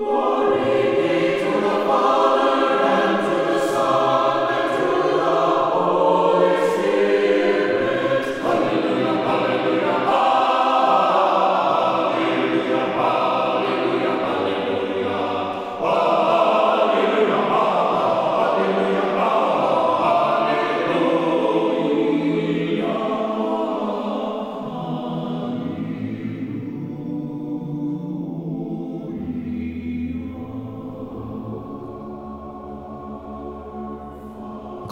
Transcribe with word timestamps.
Glory 0.00 0.69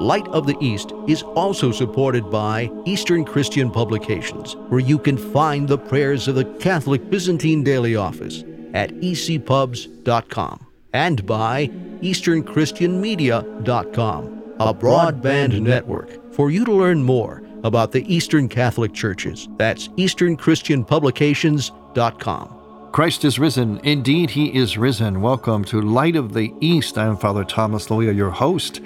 Light 0.00 0.26
of 0.28 0.46
the 0.46 0.56
East 0.62 0.94
is 1.06 1.22
also 1.22 1.70
supported 1.70 2.30
by 2.30 2.70
Eastern 2.86 3.22
Christian 3.22 3.70
Publications, 3.70 4.56
where 4.70 4.80
you 4.80 4.98
can 4.98 5.18
find 5.18 5.68
the 5.68 5.76
prayers 5.76 6.26
of 6.26 6.36
the 6.36 6.46
Catholic 6.58 7.10
Byzantine 7.10 7.62
Daily 7.62 7.96
Office 7.96 8.42
at 8.72 8.94
ecpubs.com 8.94 10.66
and 10.94 11.26
by 11.26 11.66
easternchristianmedia.com 12.00 14.42
a 14.60 14.74
broadband 14.74 15.60
network 15.60 16.34
for 16.34 16.50
you 16.50 16.64
to 16.64 16.72
learn 16.72 17.02
more 17.02 17.42
about 17.62 17.92
the 17.92 18.14
Eastern 18.14 18.48
Catholic 18.48 18.94
Churches. 18.94 19.50
That's 19.58 19.88
easternchristianpublications.com. 19.88 22.56
Christ 22.92 23.24
is 23.24 23.38
risen. 23.38 23.78
Indeed, 23.84 24.30
he 24.30 24.56
is 24.56 24.78
risen. 24.78 25.20
Welcome 25.20 25.62
to 25.66 25.82
Light 25.82 26.16
of 26.16 26.32
the 26.32 26.54
East. 26.60 26.96
I'm 26.96 27.18
Father 27.18 27.44
Thomas 27.44 27.88
Loya, 27.88 28.16
your 28.16 28.30
host. 28.30 28.80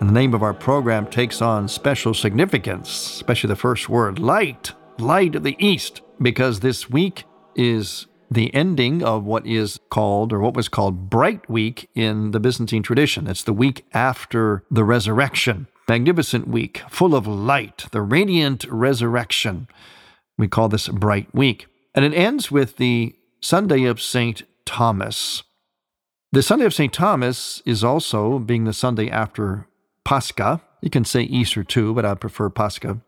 And 0.00 0.08
the 0.08 0.14
name 0.14 0.32
of 0.32 0.42
our 0.42 0.54
program 0.54 1.06
takes 1.06 1.42
on 1.42 1.68
special 1.68 2.14
significance, 2.14 2.88
especially 2.88 3.48
the 3.48 3.56
first 3.56 3.90
word, 3.90 4.18
light, 4.18 4.72
light 4.98 5.34
of 5.34 5.42
the 5.42 5.56
East, 5.58 6.00
because 6.22 6.60
this 6.60 6.88
week 6.88 7.24
is 7.54 8.06
the 8.30 8.52
ending 8.54 9.02
of 9.02 9.24
what 9.24 9.46
is 9.46 9.78
called, 9.90 10.32
or 10.32 10.40
what 10.40 10.54
was 10.54 10.70
called, 10.70 11.10
Bright 11.10 11.50
Week 11.50 11.90
in 11.94 12.30
the 12.30 12.40
Byzantine 12.40 12.82
tradition. 12.82 13.26
It's 13.26 13.42
the 13.42 13.52
week 13.52 13.84
after 13.92 14.64
the 14.70 14.84
resurrection. 14.84 15.66
Magnificent 15.86 16.48
week, 16.48 16.82
full 16.88 17.14
of 17.14 17.26
light, 17.26 17.84
the 17.92 18.00
radiant 18.00 18.64
resurrection. 18.70 19.68
We 20.38 20.48
call 20.48 20.70
this 20.70 20.88
Bright 20.88 21.34
Week. 21.34 21.66
And 21.94 22.06
it 22.06 22.14
ends 22.14 22.50
with 22.50 22.78
the 22.78 23.14
Sunday 23.42 23.84
of 23.84 24.00
St. 24.00 24.44
Thomas. 24.64 25.42
The 26.32 26.42
Sunday 26.42 26.64
of 26.64 26.72
St. 26.72 26.92
Thomas 26.92 27.60
is 27.66 27.84
also 27.84 28.38
being 28.38 28.64
the 28.64 28.72
Sunday 28.72 29.10
after 29.10 29.66
Pascha. 30.10 30.60
You 30.80 30.90
can 30.90 31.04
say 31.04 31.22
Easter 31.22 31.62
too, 31.62 31.94
but 31.94 32.04
I 32.04 32.14
prefer 32.14 32.50
Pascha. 32.50 32.98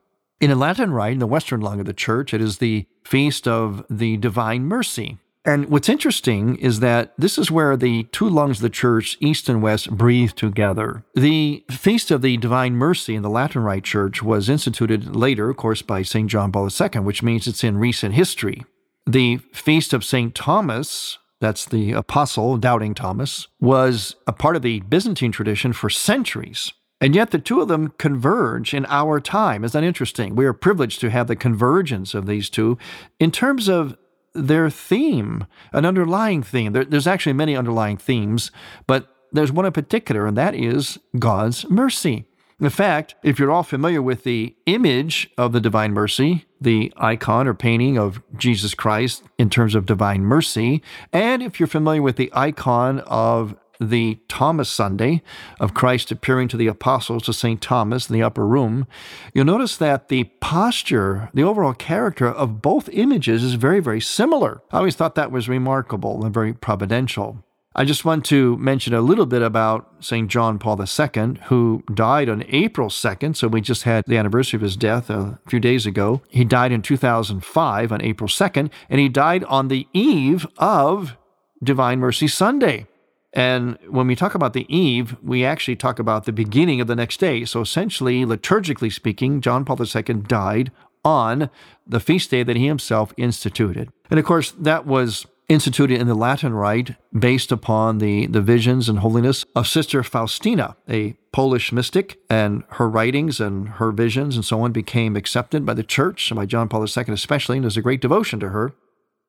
In 0.41 0.53
a 0.53 0.55
Latin 0.55 0.93
rite, 0.93 1.15
in 1.15 1.19
the 1.19 1.27
Western 1.27 1.61
lung 1.61 1.81
of 1.81 1.87
the 1.87 1.93
church, 1.93 2.33
it 2.33 2.41
is 2.41 2.59
the 2.59 2.87
feast 3.05 3.49
of 3.49 3.85
the 3.91 4.17
Divine 4.19 4.67
Mercy. 4.67 5.19
And 5.45 5.69
what's 5.69 5.89
interesting 5.89 6.55
is 6.59 6.79
that 6.79 7.13
this 7.19 7.39
is 7.39 7.51
where 7.51 7.77
the 7.77 8.05
two 8.13 8.29
lungs 8.29 8.59
of 8.59 8.63
the 8.63 8.71
church, 8.71 9.17
East 9.19 9.49
and 9.49 9.61
West, 9.61 9.91
breathe 9.91 10.35
together. 10.35 11.03
The 11.17 11.65
Feast 11.73 12.13
of 12.13 12.23
the 12.23 12.37
Divine 12.37 12.75
Mercy 12.75 13.17
in 13.17 13.23
the 13.23 13.31
Latin 13.31 13.63
Rite 13.63 13.83
Church 13.83 14.23
was 14.23 14.49
instituted 14.49 15.17
later, 15.17 15.51
of 15.51 15.57
course, 15.57 15.83
by 15.83 16.03
St. 16.03 16.31
John 16.31 16.53
Paul 16.53 16.69
II, 16.71 17.01
which 17.01 17.25
means 17.25 17.49
it's 17.49 17.65
in 17.65 17.79
recent 17.79 18.15
history. 18.15 18.65
The 19.09 19.39
Feast 19.53 19.93
of 19.93 20.05
St. 20.05 20.37
Thomas, 20.37 21.19
that's 21.41 21.65
the 21.65 21.91
apostle, 21.91 22.59
doubting 22.59 22.95
Thomas, 22.95 23.49
was 23.59 24.15
a 24.29 24.33
part 24.33 24.55
of 24.55 24.63
the 24.63 24.83
Byzantine 24.83 25.33
tradition 25.33 25.73
for 25.73 25.91
centuries. 25.91 26.73
And 27.03 27.17
yet 27.17 27.33
the 27.33 27.41
two 27.41 27.61
of 27.61 27.67
them 27.67 27.93
converge 27.99 28.73
in 28.73 28.87
our 28.87 29.19
time. 29.19 29.65
Isn't 29.65 29.79
that 29.79 29.87
interesting? 29.87 30.37
We 30.37 30.47
are 30.47 30.53
privileged 30.53 31.01
to 31.01 31.11
have 31.11 31.27
the 31.27 31.35
convergence 31.35 32.15
of 32.15 32.27
these 32.27 32.49
two 32.49 32.79
in 33.19 33.33
terms 33.33 33.69
of 33.69 33.99
their 34.35 34.71
theme, 34.71 35.47
an 35.73 35.85
underlying 35.85 36.45
theme. 36.45 36.73
There, 36.73 36.85
there's 36.85 37.09
actually 37.09 37.33
many 37.33 37.57
underlying 37.57 37.97
themes, 37.97 38.53
but 38.87 39.09
there's 39.33 39.51
one 39.51 39.67
in 39.67 39.73
particular, 39.73 40.27
and 40.27 40.37
that 40.39 40.55
is 40.55 40.97
God's 41.19 41.69
mercy. 41.69 42.25
In 42.61 42.71
fact, 42.71 43.17
if 43.25 43.37
you're 43.37 43.51
all 43.51 43.65
familiar 43.65 44.01
with 44.01 44.23
the 44.23 44.55
image 44.67 45.29
of 45.37 45.51
the 45.51 45.61
divine 45.61 45.93
mercy, 45.93 46.45
the 46.61 46.93
icon 46.97 47.49
or 47.49 47.55
painting 47.55 47.99
of 47.99 48.23
Jesus 48.37 48.75
Christ 48.75 49.25
in 49.37 49.51
terms 49.51 49.75
of 49.75 49.87
divine 49.87 50.23
mercy, 50.23 50.81
and 51.13 51.43
if 51.43 51.59
you're 51.59 51.67
familiar 51.67 52.01
with 52.01 52.15
the 52.15 52.31
icon 52.33 53.01
of 53.01 53.57
the 53.83 54.19
Thomas 54.29 54.69
Sunday 54.69 55.23
of 55.61 55.75
Christ 55.75 56.11
appearing 56.11 56.49
to 56.49 56.57
the 56.57 56.67
apostles 56.67 57.25
to 57.25 57.33
St. 57.33 57.61
Thomas 57.61 58.09
in 58.09 58.15
the 58.15 58.23
upper 58.23 58.47
room, 58.47 58.87
you'll 59.35 59.45
notice 59.45 59.77
that 59.77 60.09
the 60.09 60.25
posture, 60.41 61.31
the 61.35 61.43
overall 61.43 61.75
character 61.75 62.29
of 62.29 62.63
both 62.63 62.89
images 62.91 63.43
is 63.43 63.55
very, 63.55 63.81
very 63.81 64.01
similar. 64.01 64.63
I 64.71 64.79
always 64.79 64.97
thought 64.97 65.15
that 65.15 65.33
was 65.33 65.49
remarkable 65.49 66.25
and 66.25 66.33
very 66.33 66.53
providential. 66.53 67.45
I 67.75 67.87
just 67.87 68.05
want 68.05 68.27
to 68.27 68.59
mention 68.59 68.93
a 68.93 69.01
little 69.01 69.25
bit 69.25 69.41
about 69.41 69.91
St. 70.01 70.29
John 70.29 70.59
Paul 70.59 70.79
II, 70.79 71.39
who 71.45 71.83
died 71.95 72.29
on 72.29 72.45
April 72.49 72.89
2nd. 72.89 73.35
So 73.35 73.49
we 73.49 73.63
just 73.63 73.85
had 73.85 74.05
the 74.07 74.19
anniversary 74.19 74.59
of 74.59 74.63
his 74.63 74.77
death 74.77 75.09
a 75.09 75.39
few 75.49 75.59
days 75.59 75.87
ago. 75.87 76.21
He 76.29 76.45
died 76.45 76.71
in 76.71 76.83
2005 76.83 77.93
on 77.93 78.03
April 78.03 78.29
2nd, 78.29 78.71
and 78.91 79.01
he 79.01 79.09
died 79.09 79.45
on 79.45 79.69
the 79.69 79.89
eve 79.95 80.47
of 80.59 81.17
Divine 81.63 81.99
Mercy 81.99 82.29
Sunday. 82.29 82.87
And 83.33 83.79
when 83.89 84.07
we 84.07 84.15
talk 84.15 84.35
about 84.35 84.53
the 84.53 84.67
eve, 84.75 85.17
we 85.23 85.45
actually 85.45 85.77
talk 85.77 85.99
about 85.99 86.25
the 86.25 86.33
beginning 86.33 86.81
of 86.81 86.87
the 86.87 86.97
next 86.97 87.19
day. 87.19 87.45
So 87.45 87.61
essentially, 87.61 88.25
liturgically 88.25 88.93
speaking, 88.93 89.41
John 89.41 89.65
Paul 89.65 89.79
II 89.81 90.03
died 90.23 90.71
on 91.05 91.51
the 91.87 92.01
feast 92.01 92.31
day 92.31 92.43
that 92.43 92.57
he 92.57 92.67
himself 92.67 93.13
instituted. 93.17 93.91
And 94.11 94.21
of 94.21 94.27
course, 94.27 94.53
that 94.53 94.87
was 94.87 95.27
instituted 95.49 96.01
in 96.01 96.07
the 96.07 96.15
Latin 96.15 96.55
Rite 96.55 96.97
based 97.19 97.51
upon 97.51 97.99
the, 97.99 98.27
the 98.27 98.41
visions 98.41 98.89
and 98.89 99.01
holiness 99.01 99.45
of 99.57 99.67
Sister 99.67 100.03
Faustina, 100.03 100.77
a 100.89 101.15
Polish 101.33 101.73
mystic, 101.73 102.19
and 102.31 102.65
her 102.71 102.89
writings 102.89 103.41
and 103.41 103.69
her 103.69 103.91
visions 103.91 104.37
and 104.37 104.45
so 104.45 104.61
on 104.61 104.73
became 104.73 105.17
accepted 105.17 105.67
by 105.67 105.75
the 105.75 105.83
church, 105.83 106.31
and 106.31 106.37
by 106.37 106.47
John 106.47 106.69
Paul 106.69 106.83
II 106.83 107.05
especially, 107.09 107.57
and 107.57 107.65
there's 107.65 107.77
a 107.77 107.83
great 107.83 108.01
devotion 108.01 108.39
to 108.41 108.51
her. 108.51 108.73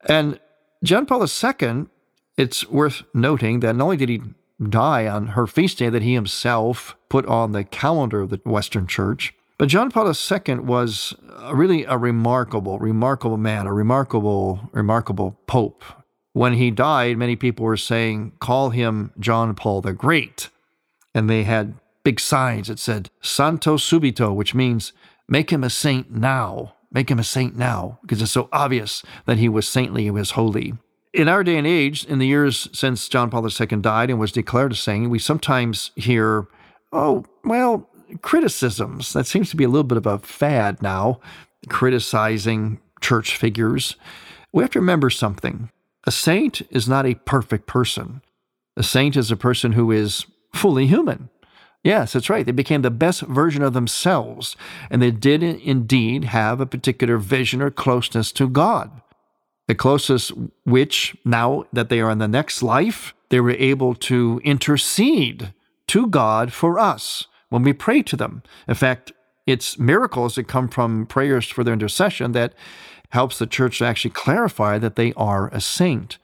And 0.07 0.39
John 0.83 1.05
Paul 1.05 1.21
II 1.21 1.85
it's 2.37 2.67
worth 2.69 3.03
noting 3.13 3.59
that 3.61 3.75
not 3.75 3.85
only 3.85 3.97
did 3.97 4.09
he 4.09 4.21
die 4.69 5.07
on 5.07 5.27
her 5.27 5.47
feast 5.47 5.79
day 5.79 5.89
that 5.89 6.01
he 6.01 6.13
himself 6.13 6.95
put 7.09 7.25
on 7.25 7.51
the 7.51 7.63
calendar 7.63 8.21
of 8.21 8.29
the 8.29 8.39
Western 8.45 8.87
Church, 8.87 9.33
but 9.57 9.69
John 9.69 9.91
Paul 9.91 10.07
II 10.11 10.55
was 10.55 11.13
really 11.53 11.83
a 11.85 11.97
remarkable, 11.97 12.79
remarkable 12.79 13.37
man, 13.37 13.67
a 13.67 13.73
remarkable, 13.73 14.69
remarkable 14.71 15.37
pope. 15.47 15.83
When 16.33 16.53
he 16.53 16.71
died, 16.71 17.17
many 17.17 17.35
people 17.35 17.65
were 17.65 17.77
saying, 17.77 18.33
call 18.39 18.71
him 18.71 19.11
John 19.19 19.53
Paul 19.53 19.81
the 19.81 19.93
Great. 19.93 20.49
And 21.13 21.29
they 21.29 21.43
had 21.43 21.75
big 22.03 22.19
signs 22.19 22.67
that 22.67 22.79
said, 22.79 23.11
Santo 23.21 23.77
Subito, 23.77 24.33
which 24.33 24.55
means 24.55 24.93
make 25.27 25.51
him 25.51 25.63
a 25.63 25.69
saint 25.69 26.11
now. 26.11 26.73
Make 26.91 27.09
him 27.09 27.19
a 27.19 27.23
saint 27.23 27.55
now, 27.55 27.99
because 28.01 28.21
it's 28.21 28.31
so 28.31 28.49
obvious 28.51 29.03
that 29.25 29.37
he 29.37 29.49
was 29.49 29.67
saintly, 29.67 30.03
he 30.03 30.11
was 30.11 30.31
holy. 30.31 30.73
In 31.13 31.27
our 31.27 31.43
day 31.43 31.57
and 31.57 31.67
age, 31.67 32.05
in 32.05 32.17
the 32.17 32.25
years 32.25 32.67
since 32.73 33.07
John 33.07 33.29
Paul 33.29 33.47
II 33.47 33.67
died 33.81 34.09
and 34.09 34.19
was 34.19 34.31
declared 34.31 34.71
a 34.71 34.75
saint, 34.75 35.11
we 35.11 35.19
sometimes 35.19 35.91
hear, 35.95 36.47
oh, 36.91 37.23
well, 37.43 37.87
criticisms. 38.23 39.13
That 39.13 39.27
seems 39.27 39.51
to 39.51 39.55
be 39.55 39.63
a 39.63 39.69
little 39.69 39.83
bit 39.83 39.99
of 39.99 40.07
a 40.07 40.17
fad 40.17 40.81
now, 40.81 41.19
criticizing 41.69 42.79
church 42.99 43.37
figures. 43.37 43.95
We 44.51 44.63
have 44.63 44.71
to 44.71 44.79
remember 44.79 45.11
something. 45.11 45.69
A 46.05 46.11
saint 46.11 46.63
is 46.71 46.89
not 46.89 47.05
a 47.05 47.13
perfect 47.13 47.67
person. 47.67 48.23
A 48.75 48.83
saint 48.83 49.15
is 49.15 49.29
a 49.29 49.37
person 49.37 49.73
who 49.73 49.91
is 49.91 50.25
fully 50.51 50.87
human. 50.87 51.29
Yes, 51.83 52.13
that's 52.13 52.29
right. 52.29 52.45
They 52.45 52.51
became 52.53 52.81
the 52.81 52.89
best 52.89 53.21
version 53.21 53.61
of 53.61 53.73
themselves, 53.73 54.55
and 54.89 55.01
they 55.01 55.11
did 55.11 55.43
indeed 55.43 56.23
have 56.23 56.59
a 56.59 56.65
particular 56.65 57.17
vision 57.17 57.61
or 57.61 57.69
closeness 57.69 58.31
to 58.33 58.47
God. 58.47 58.89
The 59.67 59.75
closest 59.75 60.31
which, 60.65 61.15
now 61.23 61.65
that 61.71 61.89
they 61.89 62.01
are 62.01 62.11
in 62.11 62.17
the 62.17 62.27
next 62.27 62.61
life, 62.61 63.13
they 63.29 63.39
were 63.39 63.51
able 63.51 63.95
to 63.95 64.41
intercede 64.43 65.53
to 65.87 66.07
God 66.07 66.51
for 66.51 66.77
us 66.77 67.27
when 67.49 67.63
we 67.63 67.73
pray 67.73 68.01
to 68.03 68.17
them. 68.17 68.43
In 68.67 68.75
fact, 68.75 69.11
it's 69.45 69.77
miracles 69.77 70.35
that 70.35 70.47
come 70.47 70.67
from 70.67 71.05
prayers 71.05 71.47
for 71.47 71.63
their 71.63 71.73
intercession 71.73 72.31
that 72.33 72.53
helps 73.09 73.39
the 73.39 73.47
church 73.47 73.77
to 73.77 73.85
actually 73.85 74.11
clarify 74.11 74.77
that 74.79 74.95
they 74.95 75.13
are 75.13 75.49
a 75.49 75.61
saint. 75.61 76.17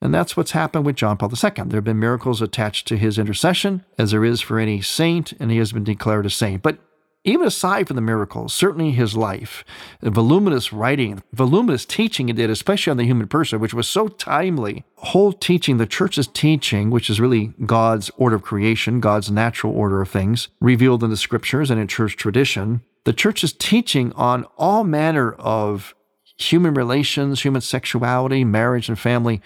And 0.00 0.14
that's 0.14 0.36
what's 0.36 0.52
happened 0.52 0.86
with 0.86 0.96
John 0.96 1.16
Paul 1.18 1.30
II. 1.30 1.50
There 1.66 1.76
have 1.76 1.84
been 1.84 1.98
miracles 1.98 2.40
attached 2.40 2.88
to 2.88 2.96
his 2.96 3.18
intercession, 3.18 3.84
as 3.98 4.12
there 4.12 4.24
is 4.24 4.40
for 4.40 4.58
any 4.58 4.80
saint, 4.80 5.32
and 5.38 5.50
he 5.50 5.58
has 5.58 5.72
been 5.72 5.84
declared 5.84 6.24
a 6.24 6.30
saint. 6.30 6.62
But 6.62 6.78
even 7.24 7.46
aside 7.46 7.86
from 7.86 7.96
the 7.96 8.02
miracles, 8.02 8.54
certainly 8.54 8.92
his 8.92 9.16
life, 9.16 9.64
the 10.00 10.10
voluminous 10.10 10.72
writing, 10.72 11.22
voluminous 11.32 11.84
teaching 11.84 12.28
he 12.28 12.32
did, 12.32 12.50
especially 12.50 12.90
on 12.90 12.96
the 12.96 13.04
human 13.04 13.28
person, 13.28 13.60
which 13.60 13.74
was 13.74 13.88
so 13.88 14.08
timely. 14.08 14.84
Whole 14.96 15.32
teaching, 15.32 15.76
the 15.76 15.86
church's 15.86 16.26
teaching, 16.26 16.90
which 16.90 17.10
is 17.10 17.20
really 17.20 17.52
God's 17.66 18.10
order 18.16 18.36
of 18.36 18.42
creation, 18.42 19.00
God's 19.00 19.30
natural 19.30 19.74
order 19.74 20.00
of 20.00 20.08
things, 20.08 20.48
revealed 20.60 21.04
in 21.04 21.10
the 21.10 21.16
scriptures 21.16 21.70
and 21.70 21.80
in 21.80 21.88
church 21.88 22.16
tradition. 22.16 22.82
The 23.04 23.12
church's 23.12 23.52
teaching 23.52 24.12
on 24.12 24.44
all 24.56 24.84
manner 24.84 25.32
of 25.32 25.94
human 26.38 26.72
relations, 26.72 27.42
human 27.42 27.60
sexuality, 27.60 28.44
marriage, 28.44 28.88
and 28.88 28.98
family 28.98 29.42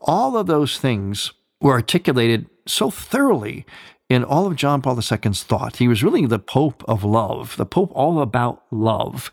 all 0.00 0.36
of 0.36 0.46
those 0.46 0.78
things 0.78 1.32
were 1.60 1.72
articulated 1.72 2.48
so 2.66 2.90
thoroughly 2.90 3.66
in 4.10 4.24
all 4.24 4.46
of 4.46 4.56
John 4.56 4.82
Paul 4.82 4.96
II's 4.96 5.44
thought. 5.44 5.76
He 5.76 5.88
was 5.88 6.02
really 6.02 6.26
the 6.26 6.40
Pope 6.40 6.84
of 6.86 7.04
love, 7.04 7.56
the 7.56 7.64
Pope 7.64 7.92
all 7.94 8.20
about 8.20 8.64
love 8.70 9.32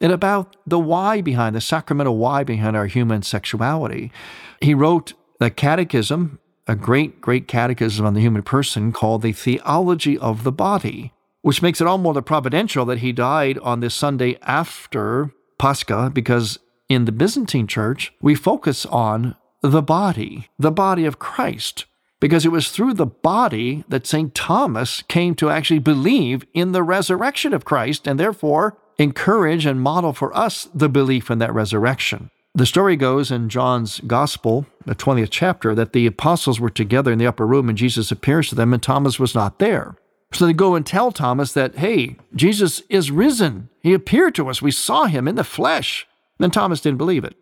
and 0.00 0.12
about 0.12 0.56
the 0.66 0.78
why 0.78 1.20
behind, 1.22 1.56
the 1.56 1.60
sacramental 1.60 2.18
why 2.18 2.44
behind 2.44 2.76
our 2.76 2.86
human 2.86 3.22
sexuality. 3.22 4.12
He 4.60 4.74
wrote 4.74 5.14
the 5.38 5.50
catechism, 5.50 6.40
a 6.66 6.74
great, 6.74 7.20
great 7.20 7.48
catechism 7.48 8.04
on 8.04 8.14
the 8.14 8.20
human 8.20 8.42
person 8.42 8.92
called 8.92 9.22
The 9.22 9.32
Theology 9.32 10.18
of 10.18 10.42
the 10.42 10.52
Body, 10.52 11.12
which 11.42 11.62
makes 11.62 11.80
it 11.80 11.86
all 11.86 11.98
more 11.98 12.14
the 12.14 12.22
providential 12.22 12.84
that 12.86 12.98
he 12.98 13.12
died 13.12 13.58
on 13.58 13.80
this 13.80 13.94
Sunday 13.94 14.36
after 14.42 15.32
Pascha, 15.58 16.10
because 16.12 16.58
in 16.88 17.04
the 17.04 17.12
Byzantine 17.12 17.66
church, 17.66 18.12
we 18.20 18.34
focus 18.34 18.84
on 18.86 19.36
the 19.62 19.82
body, 19.82 20.48
the 20.58 20.72
body 20.72 21.04
of 21.04 21.18
Christ, 21.18 21.86
because 22.20 22.44
it 22.44 22.52
was 22.52 22.70
through 22.70 22.94
the 22.94 23.06
body 23.06 23.84
that 23.88 24.06
St. 24.06 24.34
Thomas 24.34 25.02
came 25.02 25.34
to 25.36 25.50
actually 25.50 25.78
believe 25.78 26.44
in 26.54 26.72
the 26.72 26.82
resurrection 26.82 27.54
of 27.54 27.64
Christ 27.64 28.06
and 28.06 28.18
therefore 28.18 28.78
encourage 28.98 29.64
and 29.66 29.80
model 29.80 30.12
for 30.12 30.36
us 30.36 30.68
the 30.74 30.88
belief 30.88 31.30
in 31.30 31.38
that 31.38 31.54
resurrection. 31.54 32.30
The 32.54 32.66
story 32.66 32.96
goes 32.96 33.30
in 33.30 33.48
John's 33.48 34.00
Gospel, 34.00 34.66
the 34.84 34.96
20th 34.96 35.28
chapter, 35.30 35.74
that 35.76 35.92
the 35.92 36.06
apostles 36.06 36.58
were 36.58 36.70
together 36.70 37.12
in 37.12 37.18
the 37.18 37.26
upper 37.26 37.46
room 37.46 37.68
and 37.68 37.78
Jesus 37.78 38.10
appears 38.10 38.48
to 38.48 38.56
them 38.56 38.72
and 38.72 38.82
Thomas 38.82 39.20
was 39.20 39.34
not 39.34 39.60
there. 39.60 39.96
So 40.32 40.44
they 40.44 40.52
go 40.52 40.74
and 40.74 40.84
tell 40.84 41.12
Thomas 41.12 41.52
that, 41.52 41.76
hey, 41.76 42.16
Jesus 42.34 42.82
is 42.88 43.10
risen. 43.10 43.68
He 43.80 43.94
appeared 43.94 44.34
to 44.34 44.48
us. 44.48 44.60
We 44.60 44.72
saw 44.72 45.04
him 45.04 45.28
in 45.28 45.36
the 45.36 45.44
flesh. 45.44 46.06
Then 46.38 46.50
Thomas 46.50 46.80
didn't 46.80 46.98
believe 46.98 47.24
it. 47.24 47.36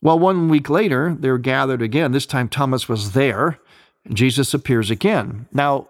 Well, 0.00 0.18
one 0.18 0.48
week 0.48 0.70
later, 0.70 1.16
they're 1.18 1.38
gathered 1.38 1.82
again. 1.82 2.12
This 2.12 2.26
time 2.26 2.48
Thomas 2.48 2.88
was 2.88 3.12
there. 3.12 3.58
Jesus 4.12 4.54
appears 4.54 4.90
again. 4.90 5.46
Now, 5.52 5.88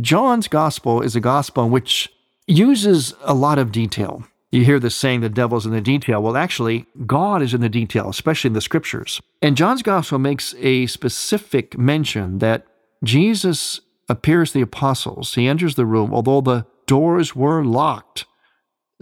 John's 0.00 0.48
gospel 0.48 1.02
is 1.02 1.16
a 1.16 1.20
gospel 1.20 1.68
which 1.68 2.08
uses 2.46 3.14
a 3.22 3.34
lot 3.34 3.58
of 3.58 3.72
detail. 3.72 4.24
You 4.50 4.64
hear 4.64 4.78
this 4.78 4.96
saying, 4.96 5.20
the 5.20 5.28
devil's 5.28 5.66
in 5.66 5.72
the 5.72 5.80
detail. 5.80 6.22
Well, 6.22 6.36
actually, 6.36 6.86
God 7.06 7.42
is 7.42 7.52
in 7.52 7.60
the 7.60 7.68
detail, 7.68 8.08
especially 8.08 8.48
in 8.48 8.54
the 8.54 8.60
scriptures. 8.62 9.20
And 9.42 9.56
John's 9.56 9.82
gospel 9.82 10.18
makes 10.18 10.54
a 10.58 10.86
specific 10.86 11.76
mention 11.76 12.38
that 12.38 12.64
Jesus 13.04 13.80
appears 14.08 14.52
the 14.52 14.62
apostles. 14.62 15.34
He 15.34 15.46
enters 15.46 15.74
the 15.74 15.84
room, 15.84 16.14
although 16.14 16.40
the 16.40 16.66
doors 16.86 17.36
were 17.36 17.62
locked. 17.62 18.24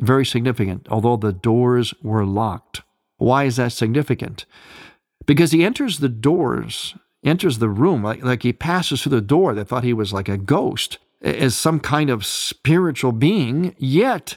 Very 0.01 0.27
significant, 0.27 0.87
although 0.91 1.17
the 1.17 1.33
doors 1.33 1.95
were 2.03 2.27
locked. 2.27 2.83
Why 3.19 3.45
is 3.45 3.57
that 3.57 3.73
significant? 3.73 4.45
Because 5.27 5.53
he 5.53 5.65
enters 5.65 5.99
the 5.99 6.09
doors, 6.09 6.95
enters 7.25 7.59
the 7.59 7.69
room, 7.69 8.03
like, 8.03 8.23
like 8.23 8.43
he 8.43 8.53
passes 8.53 9.03
through 9.03 9.11
the 9.11 9.21
door. 9.21 9.55
They 9.55 9.65
thought 9.65 9.85
he 9.85 9.93
was 9.93 10.13
like 10.13 10.29
a 10.29 10.37
ghost, 10.37 10.99
as 11.23 11.57
some 11.57 11.81
kind 11.81 12.11
of 12.11 12.27
spiritual 12.27 13.13
being, 13.13 13.75
yet 13.79 14.37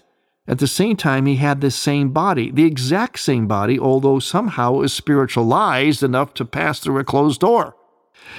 at 0.49 0.57
the 0.57 0.67
same 0.67 0.95
time, 0.97 1.27
he 1.27 1.35
had 1.35 1.61
the 1.61 1.69
same 1.69 2.09
body, 2.09 2.49
the 2.49 2.65
exact 2.65 3.19
same 3.19 3.45
body, 3.47 3.77
although 3.79 4.17
somehow 4.17 4.75
it 4.75 4.79
was 4.79 4.93
spiritualized 4.93 6.01
enough 6.01 6.33
to 6.33 6.43
pass 6.43 6.79
through 6.79 6.97
a 6.97 7.03
closed 7.03 7.41
door. 7.41 7.75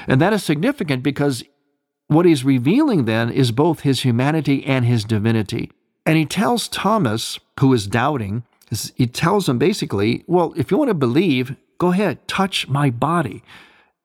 And 0.09 0.21
that 0.21 0.33
is 0.33 0.43
significant 0.43 1.05
because 1.05 1.45
what 2.09 2.27
he's 2.27 2.45
revealing 2.45 3.05
then 3.05 3.31
is 3.31 3.53
both 3.53 3.81
his 3.81 4.01
humanity 4.01 4.67
and 4.67 4.85
his 4.85 5.05
divinity. 5.05 5.71
And 6.05 6.19
he 6.19 6.27
tells 6.27 6.67
Thomas, 6.67 7.39
who 7.61 7.73
is 7.73 7.87
doubting, 7.87 8.43
he 8.97 9.07
tells 9.07 9.49
him 9.49 9.59
basically, 9.59 10.25
well, 10.27 10.53
if 10.57 10.73
you 10.73 10.79
want 10.79 10.89
to 10.89 10.95
believe, 10.95 11.55
go 11.79 11.93
ahead, 11.93 12.27
touch 12.27 12.67
my 12.67 12.91
body. 12.91 13.45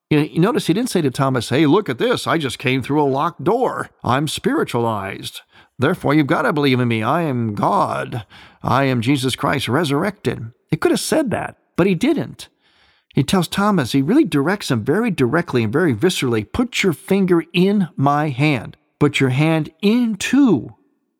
You 0.08 0.38
notice 0.38 0.68
he 0.68 0.72
didn't 0.72 0.90
say 0.90 1.02
to 1.02 1.10
Thomas, 1.10 1.48
hey, 1.48 1.66
look 1.66 1.88
at 1.88 1.98
this. 1.98 2.28
I 2.28 2.38
just 2.38 2.60
came 2.60 2.80
through 2.80 3.02
a 3.02 3.04
locked 3.04 3.42
door. 3.42 3.90
I'm 4.04 4.28
spiritualized. 4.28 5.40
Therefore, 5.78 6.14
you've 6.14 6.28
got 6.28 6.42
to 6.42 6.52
believe 6.52 6.78
in 6.78 6.86
me. 6.86 7.02
I 7.02 7.22
am 7.22 7.54
God. 7.54 8.24
I 8.62 8.84
am 8.84 9.00
Jesus 9.00 9.34
Christ 9.34 9.68
resurrected. 9.68 10.52
He 10.70 10.76
could 10.76 10.92
have 10.92 11.00
said 11.00 11.30
that, 11.32 11.58
but 11.74 11.88
he 11.88 11.96
didn't. 11.96 12.48
He 13.14 13.24
tells 13.24 13.48
Thomas, 13.48 13.92
he 13.92 14.02
really 14.02 14.24
directs 14.24 14.70
him 14.70 14.84
very 14.84 15.10
directly 15.10 15.64
and 15.64 15.72
very 15.72 15.94
viscerally 15.94 16.50
put 16.52 16.82
your 16.82 16.92
finger 16.92 17.42
in 17.52 17.88
my 17.96 18.28
hand. 18.28 18.76
Put 19.00 19.20
your 19.20 19.30
hand 19.30 19.70
into, 19.82 20.76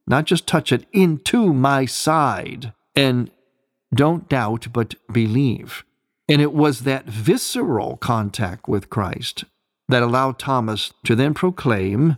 not 0.06 0.26
just 0.26 0.46
touch 0.46 0.72
it, 0.72 0.86
into 0.92 1.52
my 1.52 1.86
side. 1.86 2.72
And 2.94 3.30
don't 3.94 4.28
doubt, 4.28 4.68
but 4.72 4.94
believe. 5.10 5.85
And 6.28 6.42
it 6.42 6.52
was 6.52 6.80
that 6.80 7.06
visceral 7.06 7.96
contact 7.98 8.68
with 8.68 8.90
Christ 8.90 9.44
that 9.88 10.02
allowed 10.02 10.38
Thomas 10.38 10.92
to 11.04 11.14
then 11.14 11.34
proclaim 11.34 12.16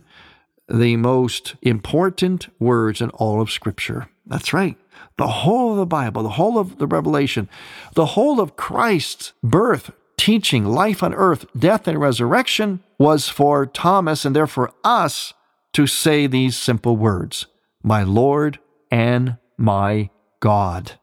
the 0.67 0.95
most 0.97 1.55
important 1.61 2.47
words 2.59 3.01
in 3.01 3.09
all 3.11 3.41
of 3.41 3.51
Scripture. 3.51 4.09
That's 4.25 4.53
right. 4.53 4.77
The 5.17 5.27
whole 5.27 5.71
of 5.71 5.77
the 5.77 5.85
Bible, 5.85 6.23
the 6.23 6.29
whole 6.29 6.57
of 6.57 6.77
the 6.77 6.87
Revelation, 6.87 7.49
the 7.95 8.07
whole 8.07 8.39
of 8.39 8.55
Christ's 8.55 9.33
birth, 9.43 9.91
teaching, 10.17 10.65
life 10.65 11.01
on 11.01 11.13
earth, 11.13 11.45
death, 11.57 11.87
and 11.87 11.99
resurrection 11.99 12.81
was 12.97 13.29
for 13.29 13.65
Thomas 13.65 14.25
and 14.25 14.35
therefore 14.35 14.71
us 14.83 15.33
to 15.73 15.87
say 15.87 16.27
these 16.27 16.57
simple 16.57 16.97
words 16.97 17.47
My 17.83 18.03
Lord 18.03 18.59
and 18.91 19.37
my 19.57 20.09
God 20.39 20.98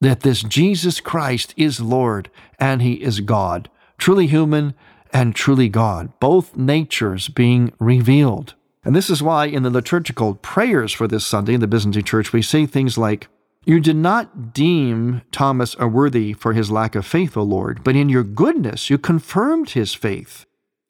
that 0.00 0.20
this 0.20 0.42
Jesus 0.42 1.00
Christ 1.00 1.54
is 1.56 1.80
Lord 1.80 2.30
and 2.58 2.82
He 2.82 2.94
is 2.94 3.20
God, 3.20 3.68
truly 3.96 4.26
human 4.26 4.74
and 5.12 5.34
truly 5.34 5.68
God, 5.68 6.12
both 6.20 6.56
natures 6.56 7.28
being 7.28 7.72
revealed. 7.78 8.54
And 8.84 8.94
this 8.94 9.10
is 9.10 9.22
why 9.22 9.46
in 9.46 9.62
the 9.62 9.70
liturgical 9.70 10.34
prayers 10.36 10.92
for 10.92 11.08
this 11.08 11.26
Sunday 11.26 11.54
in 11.54 11.60
the 11.60 11.66
Byzantine 11.66 12.04
Church, 12.04 12.32
we 12.32 12.42
say 12.42 12.64
things 12.64 12.96
like, 12.96 13.28
You 13.64 13.80
did 13.80 13.96
not 13.96 14.52
deem 14.52 15.22
Thomas 15.32 15.74
unworthy 15.78 16.32
for 16.32 16.52
his 16.52 16.70
lack 16.70 16.94
of 16.94 17.04
faith, 17.04 17.36
O 17.36 17.42
Lord, 17.42 17.82
but 17.82 17.96
in 17.96 18.08
your 18.08 18.24
goodness 18.24 18.88
you 18.88 18.98
confirmed 18.98 19.70
his 19.70 19.94
faith. 19.94 20.46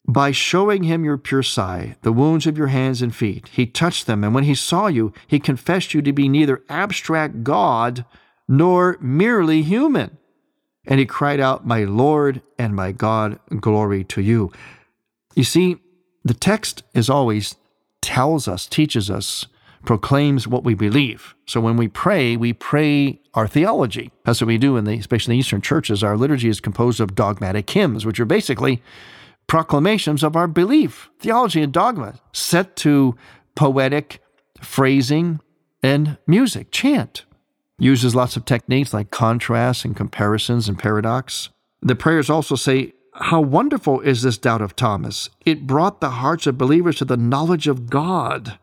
By 0.06 0.30
showing 0.30 0.84
him 0.84 1.04
your 1.04 1.18
pure 1.18 1.42
side, 1.42 1.96
the 2.00 2.12
wounds 2.12 2.46
of 2.46 2.56
your 2.56 2.68
hands 2.68 3.02
and 3.02 3.14
feet, 3.14 3.48
he 3.52 3.66
touched 3.66 4.06
them, 4.06 4.24
and 4.24 4.34
when 4.34 4.44
he 4.44 4.54
saw 4.54 4.86
you, 4.86 5.12
he 5.26 5.38
confessed 5.38 5.92
you 5.92 6.00
to 6.00 6.12
be 6.12 6.28
neither 6.28 6.62
abstract 6.70 7.44
God 7.44 8.06
nor 8.48 8.96
merely 9.00 9.62
human. 9.62 10.16
And 10.86 10.98
he 10.98 11.06
cried 11.06 11.38
out, 11.38 11.66
My 11.66 11.84
Lord 11.84 12.40
and 12.58 12.74
my 12.74 12.92
God, 12.92 13.38
glory 13.60 14.02
to 14.04 14.22
you. 14.22 14.50
You 15.34 15.44
see, 15.44 15.76
the 16.24 16.34
text, 16.34 16.82
as 16.94 17.10
always, 17.10 17.56
tells 18.00 18.48
us, 18.48 18.66
teaches 18.66 19.10
us, 19.10 19.46
proclaims 19.84 20.48
what 20.48 20.64
we 20.64 20.74
believe. 20.74 21.34
So 21.46 21.60
when 21.60 21.76
we 21.76 21.88
pray, 21.88 22.36
we 22.36 22.52
pray 22.54 23.20
our 23.34 23.46
theology. 23.46 24.10
That's 24.24 24.40
what 24.40 24.48
we 24.48 24.58
do 24.58 24.76
in 24.76 24.84
the, 24.84 24.98
especially 24.98 25.34
in 25.34 25.36
the 25.36 25.40
Eastern 25.40 25.60
churches. 25.60 26.02
Our 26.02 26.16
liturgy 26.16 26.48
is 26.48 26.60
composed 26.60 27.00
of 27.00 27.14
dogmatic 27.14 27.68
hymns, 27.68 28.06
which 28.06 28.18
are 28.18 28.24
basically 28.24 28.82
proclamations 29.46 30.22
of 30.22 30.36
our 30.36 30.48
belief, 30.48 31.10
theology 31.20 31.62
and 31.62 31.72
dogma, 31.72 32.14
set 32.32 32.76
to 32.76 33.14
poetic 33.54 34.22
phrasing 34.60 35.40
and 35.82 36.18
music, 36.26 36.70
chant 36.70 37.24
uses 37.78 38.14
lots 38.14 38.36
of 38.36 38.44
techniques 38.44 38.92
like 38.92 39.10
contrast 39.10 39.84
and 39.84 39.96
comparisons 39.96 40.68
and 40.68 40.78
paradox. 40.78 41.48
The 41.80 41.94
prayers 41.94 42.28
also 42.28 42.56
say, 42.56 42.92
how 43.14 43.40
wonderful 43.40 44.00
is 44.00 44.22
this 44.22 44.38
doubt 44.38 44.62
of 44.62 44.76
Thomas? 44.76 45.28
It 45.44 45.66
brought 45.66 46.00
the 46.00 46.10
hearts 46.10 46.46
of 46.46 46.58
believers 46.58 46.96
to 46.96 47.04
the 47.04 47.16
knowledge 47.16 47.66
of 47.66 47.90
God. 47.90 48.58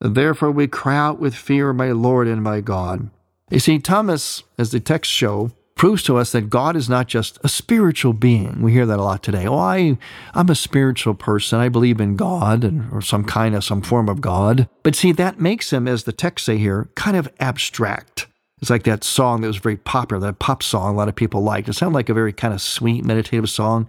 Therefore, 0.00 0.50
we 0.50 0.66
cry 0.66 0.96
out 0.96 1.20
with 1.20 1.34
fear, 1.34 1.72
My 1.72 1.92
Lord 1.92 2.26
and 2.26 2.42
my 2.42 2.60
God. 2.60 3.10
You 3.50 3.60
see, 3.60 3.78
Thomas, 3.78 4.42
as 4.58 4.70
the 4.70 4.80
texts 4.80 5.14
show, 5.14 5.52
proves 5.76 6.02
to 6.04 6.16
us 6.16 6.32
that 6.32 6.50
God 6.50 6.76
is 6.76 6.88
not 6.88 7.06
just 7.06 7.38
a 7.44 7.48
spiritual 7.48 8.12
being. 8.12 8.62
We 8.62 8.72
hear 8.72 8.86
that 8.86 8.98
a 8.98 9.02
lot 9.02 9.22
today. 9.22 9.46
Oh, 9.46 9.58
I, 9.58 9.98
I'm 10.34 10.48
a 10.48 10.54
spiritual 10.54 11.14
person. 11.14 11.60
I 11.60 11.68
believe 11.68 12.00
in 12.00 12.16
God 12.16 12.64
and, 12.64 12.92
or 12.92 13.00
some 13.00 13.24
kind 13.24 13.54
of, 13.54 13.64
some 13.64 13.82
form 13.82 14.08
of 14.08 14.20
God. 14.20 14.68
But 14.82 14.94
see, 14.94 15.12
that 15.12 15.40
makes 15.40 15.72
him, 15.72 15.86
as 15.86 16.04
the 16.04 16.12
texts 16.12 16.46
say 16.46 16.58
here, 16.58 16.88
kind 16.94 17.16
of 17.16 17.28
abstract. 17.40 18.26
It's 18.62 18.70
like 18.70 18.84
that 18.84 19.02
song 19.02 19.40
that 19.40 19.48
was 19.48 19.56
very 19.56 19.76
popular, 19.76 20.28
that 20.28 20.38
pop 20.38 20.62
song 20.62 20.94
a 20.94 20.96
lot 20.96 21.08
of 21.08 21.16
people 21.16 21.42
liked. 21.42 21.68
It 21.68 21.72
sounded 21.72 21.96
like 21.96 22.08
a 22.08 22.14
very 22.14 22.32
kind 22.32 22.54
of 22.54 22.62
sweet, 22.62 23.04
meditative 23.04 23.50
song. 23.50 23.88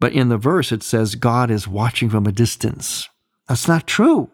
But 0.00 0.12
in 0.12 0.30
the 0.30 0.36
verse, 0.36 0.72
it 0.72 0.82
says, 0.82 1.14
God 1.14 1.48
is 1.48 1.68
watching 1.68 2.10
from 2.10 2.26
a 2.26 2.32
distance. 2.32 3.08
That's 3.48 3.68
not 3.68 3.86
true. 3.86 4.28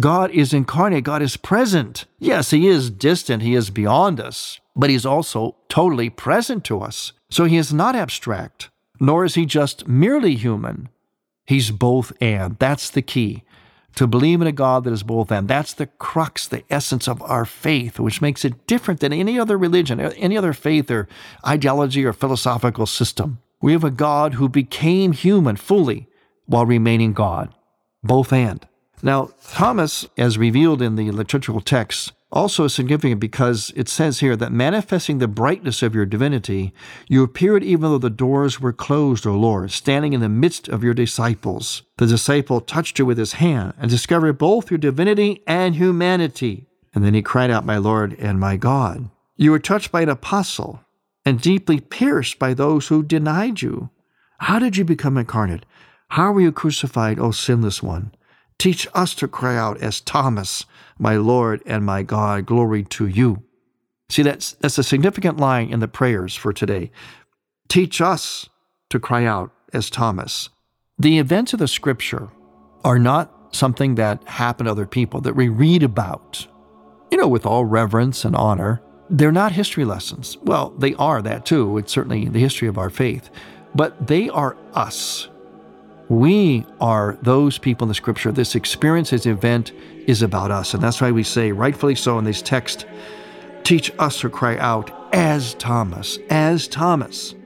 God 0.00 0.32
is 0.32 0.52
incarnate. 0.52 1.04
God 1.04 1.22
is 1.22 1.36
present. 1.36 2.06
Yes, 2.18 2.50
He 2.50 2.66
is 2.66 2.90
distant. 2.90 3.44
He 3.44 3.54
is 3.54 3.70
beyond 3.70 4.18
us, 4.18 4.58
but 4.74 4.90
He's 4.90 5.06
also 5.06 5.54
totally 5.68 6.10
present 6.10 6.64
to 6.64 6.80
us. 6.80 7.12
So 7.30 7.44
He 7.44 7.58
is 7.58 7.72
not 7.72 7.94
abstract, 7.94 8.70
nor 8.98 9.24
is 9.24 9.36
He 9.36 9.46
just 9.46 9.86
merely 9.86 10.34
human. 10.34 10.88
He's 11.46 11.70
both 11.70 12.12
and. 12.20 12.58
That's 12.58 12.90
the 12.90 13.02
key. 13.02 13.44
To 13.96 14.06
believe 14.06 14.40
in 14.40 14.46
a 14.46 14.52
God 14.52 14.84
that 14.84 14.92
is 14.92 15.02
both 15.02 15.30
and. 15.30 15.46
That's 15.48 15.74
the 15.74 15.86
crux, 15.86 16.46
the 16.48 16.64
essence 16.70 17.08
of 17.08 17.20
our 17.22 17.44
faith, 17.44 17.98
which 17.98 18.22
makes 18.22 18.44
it 18.44 18.66
different 18.66 19.00
than 19.00 19.12
any 19.12 19.38
other 19.38 19.58
religion, 19.58 20.00
any 20.00 20.38
other 20.38 20.52
faith 20.52 20.90
or 20.90 21.08
ideology 21.46 22.04
or 22.04 22.12
philosophical 22.12 22.86
system. 22.86 23.40
We 23.60 23.72
have 23.72 23.84
a 23.84 23.90
God 23.90 24.34
who 24.34 24.48
became 24.48 25.12
human 25.12 25.56
fully 25.56 26.08
while 26.46 26.64
remaining 26.64 27.12
God. 27.12 27.54
Both 28.02 28.32
and. 28.32 28.66
Now, 29.02 29.30
Thomas, 29.48 30.06
as 30.16 30.38
revealed 30.38 30.80
in 30.80 30.96
the 30.96 31.10
liturgical 31.10 31.60
texts, 31.60 32.12
also 32.32 32.68
significant 32.68 33.20
because 33.20 33.72
it 33.74 33.88
says 33.88 34.20
here 34.20 34.36
that 34.36 34.52
manifesting 34.52 35.18
the 35.18 35.28
brightness 35.28 35.82
of 35.82 35.94
your 35.94 36.06
divinity, 36.06 36.72
you 37.08 37.22
appeared 37.22 37.64
even 37.64 37.90
though 37.90 37.98
the 37.98 38.10
doors 38.10 38.60
were 38.60 38.72
closed, 38.72 39.26
O 39.26 39.34
Lord, 39.34 39.70
standing 39.70 40.12
in 40.12 40.20
the 40.20 40.28
midst 40.28 40.68
of 40.68 40.84
your 40.84 40.94
disciples. 40.94 41.82
The 41.98 42.06
disciple 42.06 42.60
touched 42.60 42.98
you 42.98 43.06
with 43.06 43.18
his 43.18 43.34
hand 43.34 43.74
and 43.78 43.90
discovered 43.90 44.34
both 44.34 44.70
your 44.70 44.78
divinity 44.78 45.42
and 45.46 45.74
humanity. 45.74 46.66
And 46.94 47.04
then 47.04 47.14
he 47.14 47.22
cried 47.22 47.50
out, 47.50 47.66
My 47.66 47.78
Lord 47.78 48.16
and 48.18 48.38
my 48.38 48.56
God. 48.56 49.10
You 49.36 49.50
were 49.50 49.58
touched 49.58 49.90
by 49.90 50.02
an 50.02 50.08
apostle 50.08 50.80
and 51.24 51.40
deeply 51.40 51.80
pierced 51.80 52.38
by 52.38 52.54
those 52.54 52.88
who 52.88 53.02
denied 53.02 53.62
you. 53.62 53.90
How 54.38 54.58
did 54.58 54.76
you 54.76 54.84
become 54.84 55.18
incarnate? 55.18 55.66
How 56.08 56.32
were 56.32 56.40
you 56.40 56.52
crucified, 56.52 57.18
O 57.18 57.30
sinless 57.30 57.82
one? 57.82 58.12
Teach 58.60 58.86
us 58.92 59.14
to 59.14 59.26
cry 59.26 59.56
out 59.56 59.80
as 59.80 60.02
Thomas, 60.02 60.66
my 60.98 61.16
Lord 61.16 61.62
and 61.64 61.82
my 61.82 62.02
God, 62.02 62.44
glory 62.44 62.84
to 62.84 63.06
you. 63.06 63.42
See, 64.10 64.22
that's, 64.22 64.52
that's 64.52 64.76
a 64.76 64.82
significant 64.82 65.38
line 65.38 65.70
in 65.70 65.80
the 65.80 65.88
prayers 65.88 66.36
for 66.36 66.52
today. 66.52 66.90
Teach 67.68 68.02
us 68.02 68.50
to 68.90 69.00
cry 69.00 69.24
out 69.24 69.50
as 69.72 69.88
Thomas. 69.88 70.50
The 70.98 71.18
events 71.18 71.54
of 71.54 71.58
the 71.58 71.66
scripture 71.66 72.28
are 72.84 72.98
not 72.98 73.32
something 73.56 73.94
that 73.94 74.22
happen 74.28 74.66
to 74.66 74.72
other 74.72 74.84
people 74.84 75.22
that 75.22 75.34
we 75.34 75.48
read 75.48 75.82
about, 75.82 76.46
you 77.10 77.16
know, 77.16 77.28
with 77.28 77.46
all 77.46 77.64
reverence 77.64 78.26
and 78.26 78.36
honor. 78.36 78.82
They're 79.08 79.32
not 79.32 79.52
history 79.52 79.86
lessons. 79.86 80.36
Well, 80.42 80.74
they 80.76 80.92
are 80.96 81.22
that 81.22 81.46
too. 81.46 81.78
It's 81.78 81.92
certainly 81.92 82.28
the 82.28 82.40
history 82.40 82.68
of 82.68 82.76
our 82.76 82.90
faith. 82.90 83.30
But 83.74 84.06
they 84.06 84.28
are 84.28 84.58
us. 84.74 85.29
We 86.10 86.66
are 86.80 87.16
those 87.22 87.56
people 87.56 87.84
in 87.84 87.88
the 87.88 87.94
scripture. 87.94 88.32
This 88.32 88.56
experience, 88.56 89.10
this 89.10 89.26
event 89.26 89.70
is 90.08 90.22
about 90.22 90.50
us. 90.50 90.74
And 90.74 90.82
that's 90.82 91.00
why 91.00 91.12
we 91.12 91.22
say, 91.22 91.52
rightfully 91.52 91.94
so 91.94 92.18
in 92.18 92.24
this 92.24 92.42
text, 92.42 92.84
teach 93.62 93.92
us 94.00 94.20
to 94.20 94.28
cry 94.28 94.58
out 94.58 94.90
as 95.14 95.54
Thomas, 95.54 96.18
as 96.28 96.66
Thomas, 96.66 97.36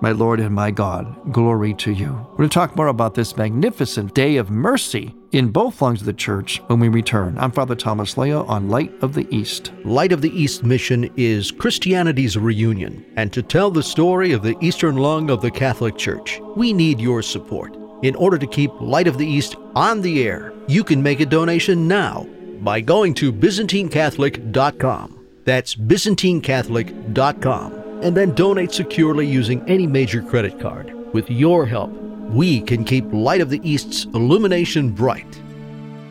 my 0.00 0.12
Lord 0.12 0.38
and 0.38 0.54
my 0.54 0.70
God, 0.70 1.32
glory 1.32 1.74
to 1.74 1.90
you. 1.90 2.12
We're 2.30 2.36
going 2.36 2.50
to 2.50 2.54
talk 2.54 2.76
more 2.76 2.86
about 2.86 3.16
this 3.16 3.36
magnificent 3.36 4.14
day 4.14 4.36
of 4.36 4.48
mercy 4.48 5.12
in 5.32 5.48
both 5.48 5.82
lungs 5.82 5.98
of 5.98 6.06
the 6.06 6.12
church 6.12 6.62
when 6.68 6.78
we 6.78 6.86
return. 6.86 7.36
I'm 7.36 7.50
Father 7.50 7.74
Thomas 7.74 8.14
Loya 8.14 8.48
on 8.48 8.68
Light 8.68 8.92
of 9.02 9.14
the 9.14 9.26
East. 9.34 9.72
Light 9.84 10.12
of 10.12 10.22
the 10.22 10.30
East 10.40 10.62
mission 10.62 11.10
is 11.16 11.50
Christianity's 11.50 12.36
reunion. 12.36 13.04
And 13.16 13.32
to 13.32 13.42
tell 13.42 13.72
the 13.72 13.82
story 13.82 14.30
of 14.30 14.44
the 14.44 14.56
Eastern 14.60 14.98
lung 14.98 15.30
of 15.30 15.42
the 15.42 15.50
Catholic 15.50 15.96
Church, 15.96 16.40
we 16.54 16.72
need 16.72 17.00
your 17.00 17.20
support. 17.20 17.83
In 18.04 18.14
order 18.16 18.36
to 18.36 18.46
keep 18.46 18.70
Light 18.82 19.06
of 19.06 19.16
the 19.16 19.26
East 19.26 19.56
on 19.74 20.02
the 20.02 20.28
air, 20.28 20.52
you 20.66 20.84
can 20.84 21.02
make 21.02 21.20
a 21.20 21.26
donation 21.26 21.88
now 21.88 22.28
by 22.60 22.82
going 22.82 23.14
to 23.14 23.32
ByzantineCatholic.com. 23.32 25.26
That's 25.46 25.74
ByzantineCatholic.com. 25.74 27.72
And 28.02 28.14
then 28.14 28.34
donate 28.34 28.72
securely 28.72 29.26
using 29.26 29.66
any 29.66 29.86
major 29.86 30.20
credit 30.20 30.60
card. 30.60 30.92
With 31.14 31.30
your 31.30 31.64
help, 31.64 31.92
we 32.28 32.60
can 32.60 32.84
keep 32.84 33.10
Light 33.10 33.40
of 33.40 33.48
the 33.48 33.66
East's 33.66 34.04
illumination 34.04 34.90
bright. 34.90 35.40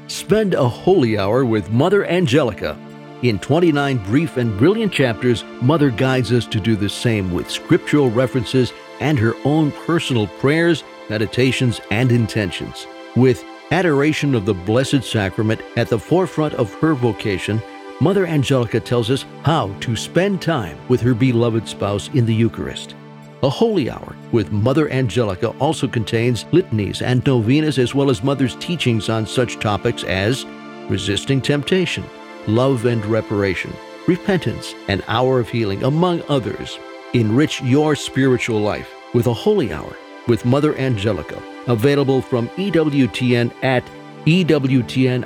Spend 0.07 0.55
a 0.55 0.67
holy 0.67 1.19
hour 1.19 1.45
with 1.45 1.69
Mother 1.69 2.05
Angelica. 2.05 2.75
In 3.21 3.37
29 3.37 4.03
brief 4.05 4.37
and 4.37 4.57
brilliant 4.57 4.91
chapters, 4.91 5.43
Mother 5.61 5.91
guides 5.91 6.31
us 6.31 6.47
to 6.47 6.59
do 6.59 6.75
the 6.75 6.89
same 6.89 7.31
with 7.31 7.51
scriptural 7.51 8.09
references 8.09 8.73
and 8.99 9.19
her 9.19 9.35
own 9.45 9.71
personal 9.85 10.25
prayers 10.25 10.83
meditations, 11.09 11.81
and 11.91 12.11
intentions. 12.11 12.87
With 13.15 13.43
adoration 13.71 14.35
of 14.35 14.45
the 14.45 14.53
Blessed 14.53 15.03
Sacrament 15.03 15.61
at 15.77 15.89
the 15.89 15.99
forefront 15.99 16.53
of 16.55 16.73
her 16.75 16.93
vocation, 16.93 17.61
Mother 17.99 18.25
Angelica 18.25 18.79
tells 18.79 19.09
us 19.09 19.25
how 19.43 19.73
to 19.79 19.95
spend 19.95 20.41
time 20.41 20.77
with 20.89 21.01
her 21.01 21.13
beloved 21.13 21.67
spouse 21.67 22.09
in 22.09 22.25
the 22.25 22.33
Eucharist. 22.33 22.95
A 23.43 23.49
holy 23.49 23.89
hour 23.89 24.15
with 24.31 24.51
Mother 24.51 24.89
Angelica 24.89 25.49
also 25.59 25.87
contains 25.87 26.45
litanies 26.51 27.01
and 27.01 27.25
novenas, 27.25 27.77
as 27.77 27.93
well 27.93 28.09
as 28.09 28.23
Mother's 28.23 28.55
teachings 28.55 29.09
on 29.09 29.27
such 29.27 29.59
topics 29.59 30.03
as 30.03 30.45
resisting 30.89 31.41
temptation, 31.41 32.03
love 32.47 32.85
and 32.85 33.05
reparation, 33.05 33.73
repentance, 34.07 34.75
an 34.87 35.03
hour 35.07 35.39
of 35.39 35.49
healing, 35.49 35.83
among 35.83 36.23
others. 36.29 36.79
Enrich 37.13 37.61
your 37.61 37.95
spiritual 37.95 38.59
life 38.59 38.93
with 39.13 39.27
a 39.27 39.33
holy 39.33 39.71
hour 39.71 39.95
with 40.27 40.45
Mother 40.45 40.75
Angelica, 40.75 41.41
available 41.67 42.21
from 42.21 42.47
EWTN 42.49 43.51
at 43.63 43.83
EWTNRC.com. 44.25 45.23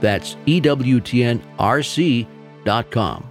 That's 0.00 0.34
EWTNRC.com. 0.46 3.28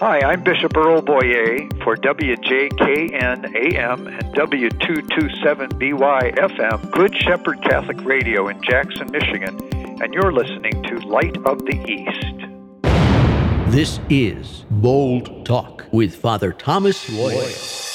Hi, 0.00 0.18
I'm 0.20 0.42
Bishop 0.42 0.76
Earl 0.76 1.02
Boyea 1.02 1.84
for 1.84 1.94
WJKN 1.96 3.54
AM 3.54 4.08
and 4.08 4.24
W227BY 4.34 6.34
FM, 6.36 6.90
Good 6.90 7.14
Shepherd 7.16 7.62
Catholic 7.62 8.04
Radio 8.04 8.48
in 8.48 8.60
Jackson, 8.62 9.08
Michigan, 9.12 9.56
and 10.02 10.12
you're 10.12 10.32
listening 10.32 10.82
to 10.82 10.98
Light 11.06 11.36
of 11.46 11.64
the 11.64 11.80
East. 11.88 12.34
This 13.72 14.00
is 14.10 14.64
Body 14.68 15.42
Talk 15.44 15.84
with 15.92 16.16
Father 16.16 16.52
Thomas 16.52 17.08
Loya. 17.10 17.93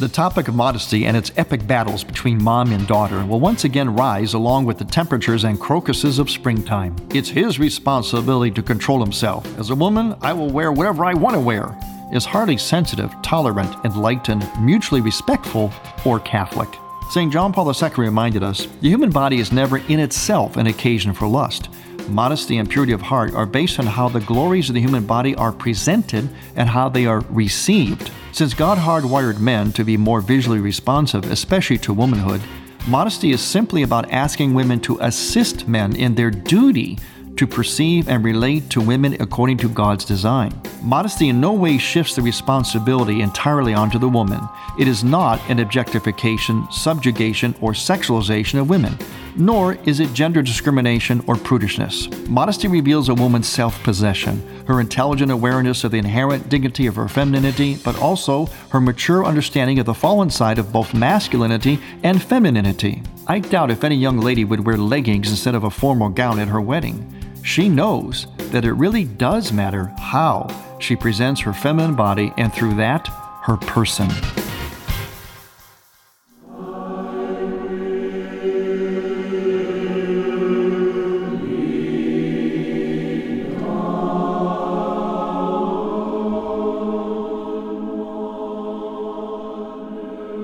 The 0.00 0.08
topic 0.08 0.48
of 0.48 0.56
modesty 0.56 1.06
and 1.06 1.16
its 1.16 1.30
epic 1.36 1.68
battles 1.68 2.02
between 2.02 2.42
mom 2.42 2.72
and 2.72 2.84
daughter 2.84 3.24
will 3.24 3.38
once 3.38 3.62
again 3.62 3.94
rise 3.94 4.34
along 4.34 4.64
with 4.64 4.76
the 4.76 4.84
temperatures 4.84 5.44
and 5.44 5.58
crocuses 5.58 6.18
of 6.18 6.28
springtime. 6.28 6.96
It's 7.10 7.28
his 7.28 7.60
responsibility 7.60 8.50
to 8.56 8.62
control 8.62 9.00
himself. 9.00 9.46
As 9.56 9.70
a 9.70 9.74
woman, 9.76 10.16
I 10.20 10.32
will 10.32 10.50
wear 10.50 10.72
whatever 10.72 11.04
I 11.04 11.14
want 11.14 11.34
to 11.34 11.40
wear. 11.40 11.78
Is 12.12 12.24
hardly 12.24 12.56
sensitive, 12.58 13.14
tolerant, 13.22 13.72
enlightened, 13.84 14.50
mutually 14.60 15.00
respectful, 15.00 15.72
or 16.04 16.18
Catholic. 16.18 16.68
St. 17.10 17.32
John 17.32 17.52
Paul 17.52 17.72
II 17.72 17.90
reminded 17.96 18.42
us 18.42 18.66
the 18.80 18.88
human 18.88 19.10
body 19.10 19.38
is 19.38 19.52
never 19.52 19.78
in 19.78 20.00
itself 20.00 20.56
an 20.56 20.66
occasion 20.66 21.12
for 21.12 21.28
lust. 21.28 21.68
Modesty 22.08 22.56
and 22.56 22.68
purity 22.68 22.92
of 22.92 23.00
heart 23.00 23.32
are 23.32 23.46
based 23.46 23.78
on 23.78 23.86
how 23.86 24.08
the 24.08 24.20
glories 24.20 24.68
of 24.68 24.74
the 24.74 24.80
human 24.80 25.06
body 25.06 25.36
are 25.36 25.52
presented 25.52 26.28
and 26.56 26.68
how 26.68 26.88
they 26.88 27.06
are 27.06 27.20
received. 27.30 28.10
Since 28.34 28.52
God 28.52 28.78
hardwired 28.78 29.38
men 29.38 29.72
to 29.74 29.84
be 29.84 29.96
more 29.96 30.20
visually 30.20 30.58
responsive, 30.58 31.30
especially 31.30 31.78
to 31.78 31.92
womanhood, 31.92 32.42
modesty 32.88 33.30
is 33.30 33.40
simply 33.40 33.84
about 33.84 34.10
asking 34.10 34.54
women 34.54 34.80
to 34.80 34.98
assist 35.02 35.68
men 35.68 35.94
in 35.94 36.16
their 36.16 36.32
duty 36.32 36.98
to 37.36 37.46
perceive 37.46 38.08
and 38.08 38.24
relate 38.24 38.70
to 38.70 38.80
women 38.80 39.16
according 39.20 39.58
to 39.58 39.68
God's 39.68 40.04
design. 40.04 40.52
Modesty 40.82 41.28
in 41.28 41.40
no 41.40 41.52
way 41.52 41.78
shifts 41.78 42.16
the 42.16 42.22
responsibility 42.22 43.20
entirely 43.20 43.72
onto 43.72 44.00
the 44.00 44.08
woman. 44.08 44.40
It 44.80 44.88
is 44.88 45.04
not 45.04 45.40
an 45.48 45.60
objectification, 45.60 46.66
subjugation, 46.72 47.54
or 47.60 47.70
sexualization 47.70 48.60
of 48.60 48.68
women. 48.68 48.98
Nor 49.36 49.74
is 49.84 50.00
it 50.00 50.12
gender 50.12 50.42
discrimination 50.42 51.22
or 51.26 51.34
prudishness. 51.34 52.08
Modesty 52.28 52.68
reveals 52.68 53.08
a 53.08 53.14
woman's 53.14 53.48
self 53.48 53.82
possession, 53.82 54.42
her 54.66 54.80
intelligent 54.80 55.30
awareness 55.30 55.84
of 55.84 55.90
the 55.90 55.98
inherent 55.98 56.48
dignity 56.48 56.86
of 56.86 56.96
her 56.96 57.08
femininity, 57.08 57.76
but 57.84 57.98
also 58.00 58.46
her 58.70 58.80
mature 58.80 59.24
understanding 59.24 59.78
of 59.78 59.86
the 59.86 59.94
fallen 59.94 60.30
side 60.30 60.58
of 60.58 60.72
both 60.72 60.94
masculinity 60.94 61.78
and 62.02 62.22
femininity. 62.22 63.02
I 63.26 63.40
doubt 63.40 63.70
if 63.70 63.84
any 63.84 63.96
young 63.96 64.18
lady 64.18 64.44
would 64.44 64.64
wear 64.64 64.76
leggings 64.76 65.30
instead 65.30 65.54
of 65.54 65.64
a 65.64 65.70
formal 65.70 66.08
gown 66.08 66.38
at 66.38 66.48
her 66.48 66.60
wedding. 66.60 67.10
She 67.42 67.68
knows 67.68 68.26
that 68.52 68.64
it 68.64 68.72
really 68.72 69.04
does 69.04 69.52
matter 69.52 69.92
how 69.98 70.48
she 70.78 70.96
presents 70.96 71.40
her 71.42 71.52
feminine 71.52 71.94
body 71.94 72.32
and 72.36 72.52
through 72.52 72.74
that, 72.74 73.08
her 73.42 73.56
person. 73.56 74.08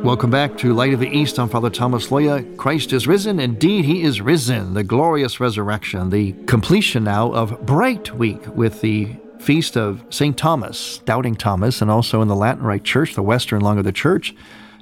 Welcome 0.03 0.31
back 0.31 0.57
to 0.59 0.73
Light 0.73 0.95
of 0.95 1.01
the 1.01 1.15
East. 1.15 1.39
I'm 1.39 1.51
Father 1.51 1.69
Thomas 1.69 2.09
Loya. 2.09 2.57
Christ 2.57 2.95
is 2.95 3.07
risen. 3.07 3.39
Indeed, 3.39 3.85
he 3.85 4.03
is 4.03 4.23
risen. 4.23 4.73
The 4.73 4.83
glorious 4.83 5.41
resurrection, 5.41 6.09
the 6.09 6.33
completion 6.47 7.05
now 7.05 7.31
of 7.33 7.67
Bright 7.67 8.17
Week 8.17 8.47
with 8.57 8.81
the 8.81 9.15
feast 9.39 9.77
of 9.77 10.03
St. 10.09 10.39
Thomas, 10.39 10.99
Doubting 11.05 11.35
Thomas, 11.35 11.83
and 11.83 11.91
also 11.91 12.23
in 12.23 12.29
the 12.29 12.35
Latin 12.35 12.65
Rite 12.65 12.83
Church, 12.83 13.15
the 13.15 13.23
western 13.23 13.61
lung 13.61 13.77
of 13.77 13.85
the 13.85 13.93
church, 13.93 14.35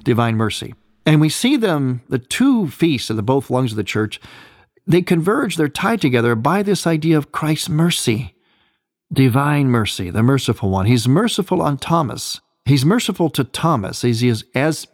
Divine 0.05 0.37
Mercy. 0.37 0.73
And 1.05 1.19
we 1.19 1.27
see 1.27 1.57
them, 1.57 2.01
the 2.07 2.19
two 2.19 2.69
feasts 2.69 3.09
of 3.09 3.17
the 3.17 3.21
both 3.21 3.49
lungs 3.49 3.73
of 3.73 3.77
the 3.77 3.83
church, 3.83 4.21
they 4.87 5.01
converge, 5.01 5.57
they're 5.57 5.67
tied 5.67 5.99
together 5.99 6.33
by 6.33 6.63
this 6.63 6.87
idea 6.87 7.17
of 7.17 7.33
Christ's 7.33 7.67
mercy, 7.67 8.35
divine 9.11 9.67
mercy, 9.67 10.09
the 10.11 10.23
merciful 10.23 10.69
one. 10.69 10.85
He's 10.85 11.09
merciful 11.09 11.61
on 11.61 11.77
Thomas. 11.77 12.39
He's 12.63 12.85
merciful 12.85 13.29
to 13.31 13.43
Thomas 13.43 14.05
as 14.05 14.21
he 14.21 14.29
is 14.29 14.45
as 14.55 14.87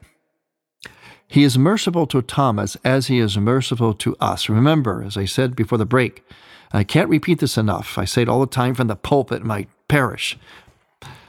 he 1.27 1.43
is 1.43 1.57
merciful 1.57 2.05
to 2.07 2.21
Thomas 2.21 2.77
as 2.83 3.07
he 3.07 3.19
is 3.19 3.37
merciful 3.37 3.93
to 3.95 4.15
us. 4.19 4.47
Remember, 4.47 5.03
as 5.03 5.17
I 5.17 5.25
said 5.25 5.55
before 5.55 5.77
the 5.77 5.85
break, 5.85 6.23
I 6.71 6.83
can't 6.83 7.09
repeat 7.09 7.39
this 7.39 7.57
enough. 7.57 7.97
I 7.97 8.05
say 8.05 8.23
it 8.23 8.29
all 8.29 8.41
the 8.41 8.47
time 8.47 8.75
from 8.75 8.87
the 8.87 8.95
pulpit 8.95 9.41
in 9.41 9.47
my 9.47 9.67
parish. 9.87 10.37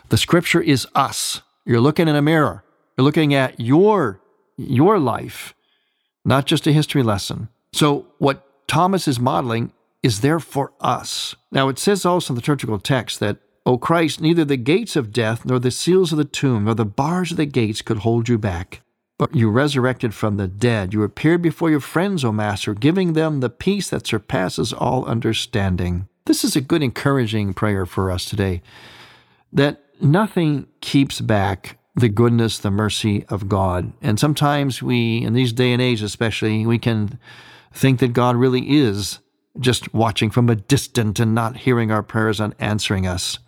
The 0.08 0.16
scripture 0.16 0.60
is 0.60 0.86
us. 0.94 1.42
You're 1.64 1.80
looking 1.80 2.08
in 2.08 2.16
a 2.16 2.22
mirror. 2.22 2.62
You're 2.96 3.04
looking 3.04 3.34
at 3.34 3.58
your 3.60 4.20
your 4.56 4.98
life, 4.98 5.54
not 6.24 6.46
just 6.46 6.66
a 6.66 6.72
history 6.72 7.02
lesson. 7.02 7.48
So 7.72 8.06
what 8.18 8.46
Thomas 8.66 9.06
is 9.06 9.20
modeling 9.20 9.72
is 10.02 10.20
there 10.20 10.40
for 10.40 10.72
us. 10.80 11.34
Now 11.52 11.68
it 11.68 11.78
says 11.78 12.06
also 12.06 12.32
in 12.32 12.36
the 12.36 12.40
liturgical 12.40 12.78
text 12.78 13.20
that, 13.20 13.36
O 13.66 13.76
Christ, 13.76 14.20
neither 14.20 14.44
the 14.44 14.56
gates 14.56 14.96
of 14.96 15.12
death 15.12 15.44
nor 15.44 15.58
the 15.58 15.70
seals 15.70 16.12
of 16.12 16.18
the 16.18 16.24
tomb 16.24 16.64
nor 16.64 16.74
the 16.74 16.86
bars 16.86 17.32
of 17.32 17.36
the 17.36 17.46
gates 17.46 17.82
could 17.82 17.98
hold 17.98 18.28
you 18.28 18.38
back. 18.38 18.80
But 19.18 19.34
you 19.34 19.50
resurrected 19.50 20.14
from 20.14 20.36
the 20.36 20.46
dead. 20.46 20.92
You 20.92 21.02
appeared 21.02 21.40
before 21.40 21.70
your 21.70 21.80
friends, 21.80 22.24
O 22.24 22.32
Master, 22.32 22.74
giving 22.74 23.14
them 23.14 23.40
the 23.40 23.48
peace 23.48 23.88
that 23.90 24.06
surpasses 24.06 24.72
all 24.72 25.06
understanding. 25.06 26.08
This 26.26 26.44
is 26.44 26.54
a 26.54 26.60
good, 26.60 26.82
encouraging 26.82 27.54
prayer 27.54 27.86
for 27.86 28.10
us 28.10 28.24
today 28.24 28.62
that 29.52 29.80
nothing 30.00 30.66
keeps 30.80 31.20
back 31.20 31.78
the 31.94 32.08
goodness, 32.10 32.58
the 32.58 32.70
mercy 32.70 33.24
of 33.28 33.48
God. 33.48 33.92
And 34.02 34.20
sometimes 34.20 34.82
we, 34.82 35.22
in 35.22 35.32
these 35.32 35.52
day 35.52 35.72
and 35.72 35.80
age 35.80 36.02
especially, 36.02 36.66
we 36.66 36.78
can 36.78 37.18
think 37.72 38.00
that 38.00 38.12
God 38.12 38.36
really 38.36 38.76
is 38.78 39.20
just 39.58 39.94
watching 39.94 40.30
from 40.30 40.50
a 40.50 40.56
distance 40.56 41.18
and 41.18 41.34
not 41.34 41.58
hearing 41.58 41.90
our 41.90 42.02
prayers 42.02 42.38
and 42.38 42.54
answering 42.58 43.06
us. 43.06 43.38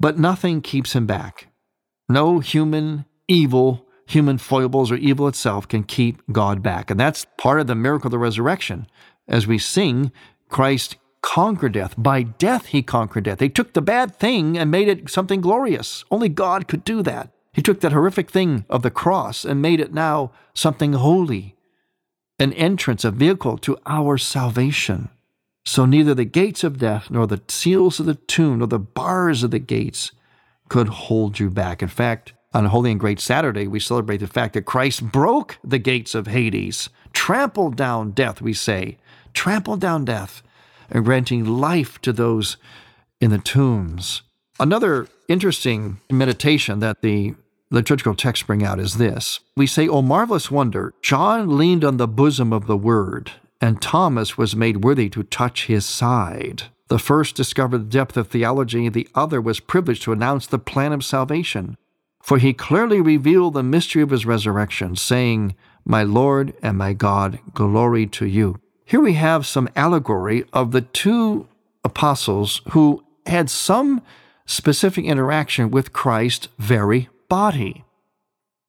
But 0.00 0.18
nothing 0.18 0.62
keeps 0.62 0.94
him 0.94 1.06
back. 1.06 1.46
No 2.08 2.40
human 2.40 3.04
evil 3.28 3.86
human 4.06 4.38
foibles 4.38 4.90
or 4.90 4.96
evil 4.96 5.28
itself 5.28 5.68
can 5.68 5.84
keep 5.84 6.22
God 6.30 6.62
back. 6.62 6.90
And 6.90 6.98
that's 6.98 7.26
part 7.38 7.60
of 7.60 7.66
the 7.66 7.74
miracle 7.74 8.08
of 8.08 8.12
the 8.12 8.18
resurrection. 8.18 8.86
As 9.28 9.46
we 9.46 9.58
sing, 9.58 10.12
Christ 10.48 10.96
conquered 11.22 11.72
death. 11.72 11.94
By 11.96 12.22
death, 12.22 12.66
he 12.66 12.82
conquered 12.82 13.24
death. 13.24 13.40
He 13.40 13.48
took 13.48 13.72
the 13.72 13.80
bad 13.80 14.14
thing 14.16 14.58
and 14.58 14.70
made 14.70 14.88
it 14.88 15.08
something 15.08 15.40
glorious. 15.40 16.04
Only 16.10 16.28
God 16.28 16.68
could 16.68 16.84
do 16.84 17.02
that. 17.02 17.30
He 17.52 17.62
took 17.62 17.80
that 17.80 17.92
horrific 17.92 18.30
thing 18.30 18.64
of 18.68 18.82
the 18.82 18.90
cross 18.90 19.44
and 19.44 19.62
made 19.62 19.78
it 19.78 19.92
now 19.92 20.32
something 20.54 20.94
holy, 20.94 21.54
an 22.38 22.52
entrance, 22.54 23.04
a 23.04 23.10
vehicle 23.10 23.58
to 23.58 23.78
our 23.86 24.18
salvation. 24.18 25.10
So 25.64 25.84
neither 25.84 26.14
the 26.14 26.24
gates 26.24 26.64
of 26.64 26.78
death, 26.78 27.10
nor 27.10 27.26
the 27.26 27.42
seals 27.48 28.00
of 28.00 28.06
the 28.06 28.14
tomb, 28.14 28.58
nor 28.58 28.66
the 28.66 28.78
bars 28.78 29.42
of 29.42 29.52
the 29.52 29.58
gates 29.58 30.12
could 30.68 30.88
hold 30.88 31.38
you 31.38 31.50
back. 31.50 31.82
In 31.82 31.88
fact, 31.88 32.32
on 32.54 32.66
Holy 32.66 32.90
and 32.90 33.00
Great 33.00 33.20
Saturday, 33.20 33.66
we 33.66 33.80
celebrate 33.80 34.18
the 34.18 34.26
fact 34.26 34.54
that 34.54 34.66
Christ 34.66 35.10
broke 35.10 35.58
the 35.64 35.78
gates 35.78 36.14
of 36.14 36.26
Hades, 36.26 36.88
trampled 37.12 37.76
down 37.76 38.10
death, 38.10 38.40
we 38.40 38.52
say, 38.52 38.98
trampled 39.32 39.80
down 39.80 40.04
death, 40.04 40.42
and 40.90 41.04
granting 41.04 41.44
life 41.44 42.00
to 42.02 42.12
those 42.12 42.56
in 43.20 43.30
the 43.30 43.38
tombs. 43.38 44.22
Another 44.60 45.08
interesting 45.28 46.00
meditation 46.10 46.80
that 46.80 47.00
the 47.00 47.34
liturgical 47.70 48.14
texts 48.14 48.46
bring 48.46 48.62
out 48.62 48.78
is 48.78 48.98
this. 48.98 49.40
We 49.56 49.66
say, 49.66 49.88
O 49.88 50.02
marvelous 50.02 50.50
wonder, 50.50 50.92
John 51.00 51.56
leaned 51.56 51.84
on 51.84 51.96
the 51.96 52.08
bosom 52.08 52.52
of 52.52 52.66
the 52.66 52.76
Word, 52.76 53.32
and 53.60 53.80
Thomas 53.80 54.36
was 54.36 54.54
made 54.54 54.84
worthy 54.84 55.08
to 55.10 55.22
touch 55.22 55.66
his 55.66 55.86
side. 55.86 56.64
The 56.88 56.98
first 56.98 57.34
discovered 57.34 57.78
the 57.78 57.98
depth 57.98 58.18
of 58.18 58.28
theology, 58.28 58.90
the 58.90 59.08
other 59.14 59.40
was 59.40 59.60
privileged 59.60 60.02
to 60.02 60.12
announce 60.12 60.46
the 60.46 60.58
plan 60.58 60.92
of 60.92 61.02
salvation. 61.02 61.78
For 62.22 62.38
he 62.38 62.52
clearly 62.52 63.00
revealed 63.00 63.54
the 63.54 63.64
mystery 63.64 64.00
of 64.00 64.10
his 64.10 64.24
resurrection, 64.24 64.94
saying, 64.94 65.56
My 65.84 66.04
Lord 66.04 66.54
and 66.62 66.78
my 66.78 66.92
God, 66.92 67.40
glory 67.52 68.06
to 68.06 68.26
you. 68.26 68.60
Here 68.84 69.00
we 69.00 69.14
have 69.14 69.44
some 69.44 69.68
allegory 69.74 70.44
of 70.52 70.70
the 70.70 70.82
two 70.82 71.48
apostles 71.84 72.62
who 72.70 73.02
had 73.26 73.50
some 73.50 74.02
specific 74.46 75.04
interaction 75.04 75.70
with 75.70 75.92
Christ's 75.92 76.48
very 76.58 77.08
body. 77.28 77.84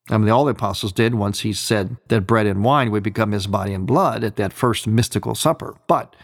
I 0.10 0.18
mean, 0.18 0.30
all 0.30 0.46
the 0.46 0.52
apostles 0.52 0.92
did 0.92 1.16
once 1.16 1.42
he 1.42 1.54
said 1.54 1.98
that 2.08 2.22
bread 2.22 2.46
and 2.46 2.64
wine 2.64 2.92
would 2.92 3.04
become 3.04 3.32
his 3.32 3.48
body 3.48 3.74
and 3.74 3.88
blood 3.88 4.24
at 4.24 4.36
that 4.36 4.52
first 4.52 4.88
mystical 4.88 5.36
supper. 5.36 5.76
But 5.88 6.16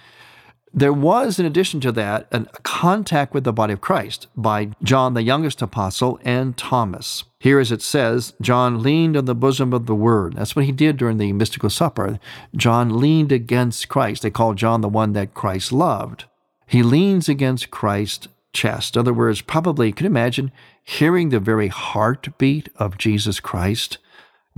there 0.74 0.94
was, 0.94 1.40
in 1.40 1.46
addition 1.46 1.80
to 1.82 1.92
that, 1.94 2.28
a 2.32 2.46
contact 2.64 3.34
with 3.34 3.44
the 3.44 3.54
body 3.54 3.74
of 3.74 3.82
Christ 3.82 4.28
by 4.36 4.70
John, 4.84 5.14
the 5.14 5.24
youngest 5.24 5.62
apostle, 5.62 6.20
and 6.24 6.56
Thomas. 6.56 7.24
Here, 7.40 7.60
as 7.60 7.72
it 7.72 7.82
says, 7.82 8.34
John 8.42 8.84
leaned 8.84 9.18
on 9.18 9.26
the 9.26 9.34
bosom 9.34 9.74
of 9.74 9.86
the 9.86 9.96
Word. 9.96 10.36
That's 10.36 10.56
what 10.56 10.66
he 10.66 10.72
did 10.72 10.98
during 10.98 11.18
the 11.18 11.34
mystical 11.34 11.70
supper. 11.70 12.20
John 12.56 13.00
leaned 13.00 13.32
against 13.32 13.90
Christ. 13.90 14.22
They 14.22 14.30
call 14.30 14.54
John 14.54 14.82
the 14.82 14.90
one 14.90 15.14
that 15.14 15.34
Christ 15.34 15.72
loved. 15.72 16.26
He 16.68 16.84
leans 16.84 17.28
against 17.28 17.72
Christ's 17.72 18.28
chest. 18.54 18.96
In 18.96 19.00
other 19.00 19.14
words, 19.14 19.42
probably, 19.42 19.88
you 19.88 19.94
can 19.94 20.06
imagine 20.06 20.52
hearing 20.84 21.30
the 21.30 21.40
very 21.40 21.68
heartbeat 21.68 22.70
of 22.76 22.98
Jesus 22.98 23.40
Christ? 23.40 23.98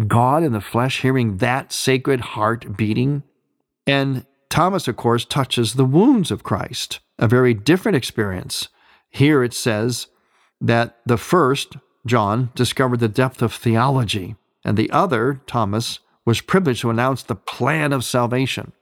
God 0.07 0.43
in 0.43 0.51
the 0.51 0.61
flesh, 0.61 1.01
hearing 1.01 1.37
that 1.37 1.71
sacred 1.71 2.21
heart 2.21 2.75
beating? 2.75 3.23
And 3.85 4.25
Thomas, 4.51 4.89
of 4.89 4.97
course, 4.97 5.23
touches 5.23 5.73
the 5.73 5.85
wounds 5.85 6.29
of 6.29 6.43
Christ, 6.43 6.99
a 7.17 7.27
very 7.27 7.53
different 7.53 7.95
experience. 7.95 8.67
Here 9.09 9.43
it 9.43 9.53
says 9.53 10.07
that 10.59 10.97
the 11.05 11.17
first, 11.17 11.77
John, 12.05 12.51
discovered 12.53 12.99
the 12.99 13.07
depth 13.07 13.41
of 13.41 13.53
theology, 13.53 14.35
and 14.65 14.77
the 14.77 14.91
other, 14.91 15.41
Thomas, 15.47 15.99
was 16.25 16.41
privileged 16.41 16.81
to 16.81 16.89
announce 16.89 17.23
the 17.23 17.35
plan 17.35 17.93
of 17.93 18.03
salvation. 18.03 18.73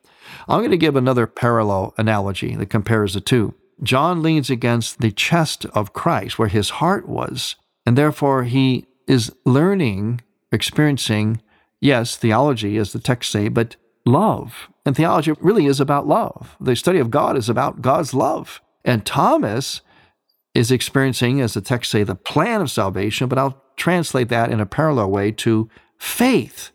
I'm 0.48 0.62
going 0.62 0.72
to 0.72 0.78
give 0.78 0.96
another 0.96 1.28
parallel 1.28 1.94
analogy 1.98 2.56
that 2.56 2.72
compares 2.72 3.14
the 3.14 3.22
two. 3.22 3.54
John 3.84 4.24
leans 4.24 4.50
against 4.50 5.00
the 5.00 5.12
chest 5.12 5.66
of 5.68 5.94
Christ, 5.94 6.40
where 6.40 6.50
his 6.50 6.72
heart 6.72 7.08
was, 7.08 7.56
and 7.86 7.96
therefore 7.96 8.44
he 8.44 8.88
is 9.08 9.32
learning, 9.46 10.22
experiencing, 10.52 11.42
yes, 11.80 12.18
theology, 12.18 12.78
as 12.78 12.92
the 12.92 13.00
text 13.00 13.32
say, 13.32 13.50
but 13.50 13.76
love. 14.12 14.70
And 14.86 14.96
theology 14.96 15.32
really 15.40 15.66
is 15.66 15.80
about 15.80 16.08
love. 16.08 16.56
The 16.60 16.76
study 16.76 17.00
of 17.00 17.12
God 17.12 17.38
is 17.38 17.50
about 17.50 17.82
God's 17.82 18.14
love. 18.14 18.62
And 18.84 19.06
Thomas 19.06 19.82
is 20.54 20.72
experiencing, 20.72 21.42
as 21.42 21.54
the 21.54 21.62
text 21.62 21.92
say, 21.92 22.04
the 22.04 22.16
plan 22.16 22.62
of 22.62 22.72
salvation, 22.72 23.28
but 23.28 23.38
I'll 23.38 23.62
translate 23.78 24.30
that 24.30 24.52
in 24.52 24.60
a 24.60 24.66
parallel 24.66 25.12
way 25.12 25.32
to 25.32 25.70
faith. 25.98 26.72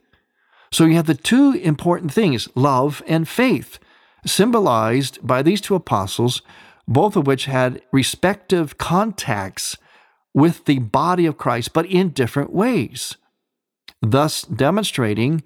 So 0.73 0.85
you 0.85 0.95
have 0.95 1.07
the 1.07 1.15
two 1.15 1.53
important 1.53 2.13
things, 2.13 2.49
love 2.55 3.03
and 3.07 3.29
faith, 3.29 3.79
symbolized 4.27 5.19
by 5.25 5.43
these 5.43 5.61
two 5.61 5.75
apostles, 5.75 6.43
both 6.89 7.17
of 7.17 7.27
which 7.27 7.47
had 7.47 7.83
respective 7.93 8.79
contacts 8.79 9.77
with 10.33 10.65
the 10.65 10.81
body 10.81 11.27
of 11.27 11.39
Christ, 11.39 11.73
but 11.73 11.87
in 11.87 12.09
different 12.11 12.53
ways, 12.53 13.17
thus 14.03 14.43
demonstrating 14.43 15.43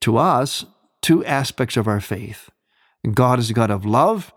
to 0.00 0.18
us 0.18 0.66
two 1.02 1.24
aspects 1.24 1.76
of 1.76 1.86
our 1.86 2.00
faith. 2.00 2.50
God 3.14 3.38
is 3.38 3.50
a 3.50 3.54
God 3.54 3.70
of 3.70 3.84
love 3.84 4.32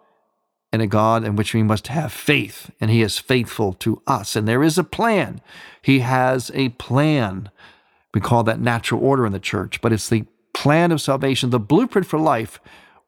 and 0.71 0.81
a 0.81 0.87
God 0.87 1.23
in 1.23 1.35
which 1.35 1.53
we 1.53 1.63
must 1.63 1.87
have 1.87 2.13
faith, 2.13 2.71
and 2.79 2.89
He 2.89 3.01
is 3.01 3.17
faithful 3.17 3.73
to 3.73 4.01
us. 4.07 4.35
And 4.35 4.47
there 4.47 4.63
is 4.63 4.77
a 4.77 4.83
plan. 4.83 5.41
He 5.81 5.99
has 5.99 6.51
a 6.53 6.69
plan. 6.69 7.49
We 8.13 8.21
call 8.21 8.43
that 8.43 8.59
natural 8.59 9.03
order 9.03 9.25
in 9.25 9.33
the 9.33 9.39
church, 9.39 9.81
but 9.81 9.91
it's 9.91 10.09
the 10.09 10.25
plan 10.53 10.91
of 10.91 11.01
salvation, 11.01 11.49
the 11.49 11.59
blueprint 11.59 12.07
for 12.07 12.19
life, 12.19 12.59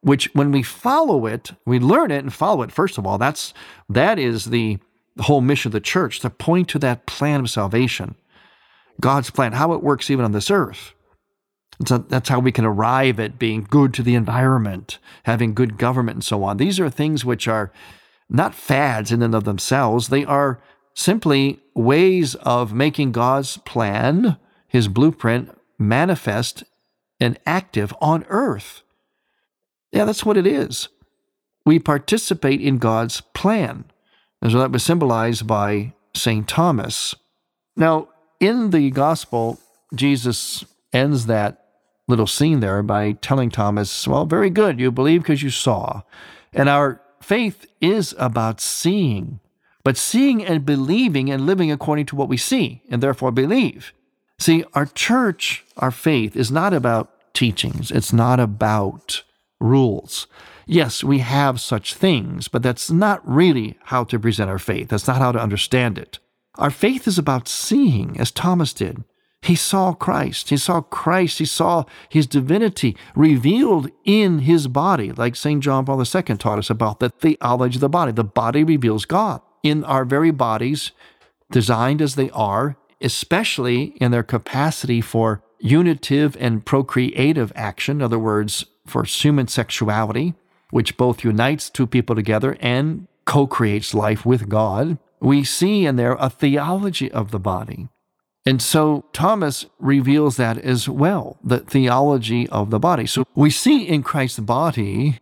which 0.01 0.33
when 0.33 0.51
we 0.51 0.63
follow 0.63 1.25
it, 1.25 1.51
we 1.65 1.79
learn 1.79 2.11
it 2.11 2.23
and 2.23 2.33
follow 2.33 2.63
it. 2.63 2.71
First 2.71 2.97
of 2.97 3.05
all, 3.05 3.17
that's 3.17 3.53
that 3.89 4.19
is 4.19 4.45
the 4.45 4.79
whole 5.19 5.41
mission 5.41 5.69
of 5.69 5.73
the 5.73 5.79
church 5.79 6.19
to 6.19 6.29
point 6.29 6.67
to 6.69 6.79
that 6.79 7.05
plan 7.05 7.41
of 7.41 7.49
salvation, 7.49 8.15
God's 8.99 9.29
plan, 9.29 9.53
how 9.53 9.73
it 9.73 9.83
works 9.83 10.09
even 10.09 10.25
on 10.25 10.31
this 10.31 10.51
earth. 10.51 10.93
So 11.85 11.97
that's 11.97 12.29
how 12.29 12.39
we 12.39 12.51
can 12.51 12.65
arrive 12.65 13.19
at 13.19 13.39
being 13.39 13.67
good 13.69 13.93
to 13.95 14.03
the 14.03 14.15
environment, 14.15 14.99
having 15.23 15.53
good 15.53 15.77
government, 15.77 16.17
and 16.17 16.23
so 16.23 16.43
on. 16.43 16.57
These 16.57 16.79
are 16.79 16.89
things 16.89 17.25
which 17.25 17.47
are 17.47 17.71
not 18.29 18.55
fads 18.55 19.11
in 19.11 19.21
and 19.21 19.35
of 19.35 19.43
themselves. 19.43 20.09
They 20.09 20.25
are 20.25 20.61
simply 20.95 21.59
ways 21.75 22.35
of 22.35 22.73
making 22.73 23.11
God's 23.11 23.57
plan, 23.57 24.37
his 24.67 24.87
blueprint, 24.87 25.57
manifest 25.77 26.63
and 27.19 27.39
active 27.45 27.93
on 28.01 28.25
earth. 28.29 28.81
Yeah, 29.91 30.05
that's 30.05 30.25
what 30.25 30.37
it 30.37 30.47
is. 30.47 30.89
We 31.65 31.79
participate 31.79 32.61
in 32.61 32.77
God's 32.77 33.21
plan. 33.21 33.85
And 34.41 34.51
so 34.51 34.59
that 34.59 34.71
was 34.71 34.83
symbolized 34.83 35.47
by 35.47 35.93
St. 36.15 36.47
Thomas. 36.47 37.15
Now, 37.75 38.09
in 38.39 38.71
the 38.71 38.91
gospel, 38.91 39.59
Jesus 39.95 40.65
ends 40.91 41.27
that 41.27 41.62
little 42.07 42.27
scene 42.27 42.59
there 42.59 42.83
by 42.83 43.13
telling 43.13 43.49
Thomas, 43.49 44.07
Well, 44.07 44.25
very 44.25 44.49
good. 44.49 44.79
You 44.79 44.91
believe 44.91 45.21
because 45.21 45.43
you 45.43 45.49
saw. 45.49 46.01
And 46.51 46.69
our 46.69 47.01
faith 47.21 47.65
is 47.81 48.13
about 48.17 48.61
seeing, 48.61 49.39
but 49.83 49.97
seeing 49.97 50.43
and 50.43 50.65
believing 50.65 51.29
and 51.29 51.45
living 51.45 51.71
according 51.71 52.05
to 52.07 52.15
what 52.15 52.29
we 52.29 52.37
see, 52.37 52.81
and 52.89 53.01
therefore 53.01 53.31
believe. 53.31 53.93
See, 54.39 54.63
our 54.73 54.85
church, 54.85 55.63
our 55.77 55.91
faith, 55.91 56.35
is 56.35 56.51
not 56.51 56.73
about 56.73 57.33
teachings, 57.33 57.91
it's 57.91 58.13
not 58.13 58.39
about 58.39 59.23
rules. 59.59 60.27
Yes, 60.65 61.03
we 61.03 61.19
have 61.19 61.59
such 61.59 61.93
things, 61.93 62.47
but 62.47 62.63
that's 62.63 62.89
not 62.89 63.27
really 63.27 63.77
how 63.85 64.03
to 64.05 64.19
present 64.19 64.49
our 64.49 64.59
faith. 64.59 64.89
That's 64.89 65.07
not 65.07 65.17
how 65.17 65.31
to 65.31 65.41
understand 65.41 65.97
it. 65.97 66.19
Our 66.55 66.69
faith 66.69 67.07
is 67.07 67.17
about 67.17 67.47
seeing, 67.47 68.17
as 68.19 68.31
Thomas 68.31 68.73
did. 68.73 69.03
He 69.43 69.56
saw 69.56 69.93
Christ. 69.93 70.49
He 70.49 70.58
saw 70.58 70.82
Christ. 70.82 71.39
He 71.39 71.45
saw 71.45 71.84
his 72.08 72.27
divinity 72.27 72.95
revealed 73.13 73.89
in 74.06 74.39
his 74.39 74.69
body, 74.69 75.12
like 75.12 75.36
St. 75.36 75.62
John 75.62 75.86
Paul 75.86 75.99
II 75.99 76.38
taught 76.38 76.60
us 76.60 76.69
about 76.69 77.01
the 77.01 77.10
theology 77.10 77.75
of 77.75 77.82
the 77.82 77.89
body. 77.89 78.13
The 78.13 78.23
body 78.23 78.63
reveals 78.63 79.06
God. 79.06 79.41
In 79.62 79.84
our 79.84 80.06
very 80.06 80.32
bodies, 80.32 80.91
designed 81.51 82.01
as 82.01 82.15
they 82.15 82.29
are, 82.32 82.77
especially 83.01 83.95
in 84.01 84.12
their 84.12 84.23
capacity 84.23 85.01
for 85.01 85.43
unitive 85.60 86.38
and 86.39 86.65
procreative 86.65 87.51
action, 87.56 87.97
in 87.97 88.01
other 88.01 88.19
words, 88.19 88.65
for 88.86 89.03
human 89.03 89.47
sexuality, 89.47 90.36
which 90.71 90.97
both 90.97 91.23
unites 91.23 91.69
two 91.69 91.88
people 91.88 92.15
together 92.15 92.58
and 92.62 93.08
co 93.25 93.45
creates 93.45 93.93
life 93.93 94.25
with 94.25 94.47
God, 94.47 94.97
we 95.19 95.43
see 95.43 95.86
in 95.86 95.95
there 95.97 96.15
a 96.19 96.29
theology 96.29 97.12
of 97.12 97.32
the 97.32 97.39
body. 97.39 97.88
And 98.45 98.62
so 98.62 99.06
Thomas 99.13 99.65
reveals 99.79 100.38
that 100.38 100.58
as 100.58 100.89
well, 100.89 101.38
the 101.43 101.60
theology 101.60 102.47
of 102.49 102.71
the 102.71 102.79
body. 102.79 103.06
So 103.06 103.25
we 103.36 103.49
see 103.49 103.88
in 103.88 104.03
Christ's 104.03 104.39
body 104.39 105.19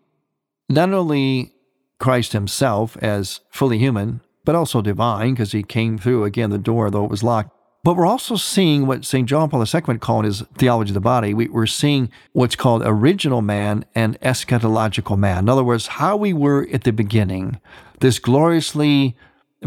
not 0.67 0.91
only 0.91 1.53
Christ 1.99 2.33
himself 2.33 2.97
as 2.97 3.41
fully 3.51 3.77
human, 3.77 4.21
but 4.43 4.55
also 4.55 4.81
divine, 4.81 5.33
because 5.33 5.51
he 5.51 5.61
came 5.61 5.99
through 5.99 6.23
again 6.23 6.49
the 6.49 6.57
door, 6.57 6.89
though 6.89 7.05
it 7.05 7.11
was 7.11 7.21
locked. 7.23 7.51
But 7.83 7.95
we're 7.95 8.07
also 8.07 8.35
seeing 8.35 8.85
what 8.85 9.05
St. 9.05 9.27
John 9.27 9.49
Paul 9.49 9.63
II 9.63 9.81
would 9.87 10.01
call 10.01 10.21
his 10.21 10.41
theology 10.57 10.91
of 10.91 10.95
the 10.95 10.99
body. 10.99 11.33
We, 11.33 11.49
are 11.49 11.67
seeing 11.67 12.11
what's 12.31 12.55
called 12.55 12.83
original 12.85 13.41
man 13.41 13.85
and 13.95 14.19
eschatological 14.21 15.17
man. 15.17 15.39
In 15.39 15.49
other 15.49 15.63
words, 15.63 15.87
how 15.87 16.15
we 16.15 16.31
were 16.31 16.67
at 16.71 16.83
the 16.83 16.93
beginning, 16.93 17.59
this 17.99 18.19
gloriously 18.19 19.15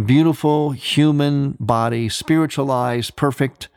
beautiful 0.01 0.73
human 0.73 1.57
body, 1.61 2.09
spiritualized, 2.09 3.17
perfect. 3.17 3.69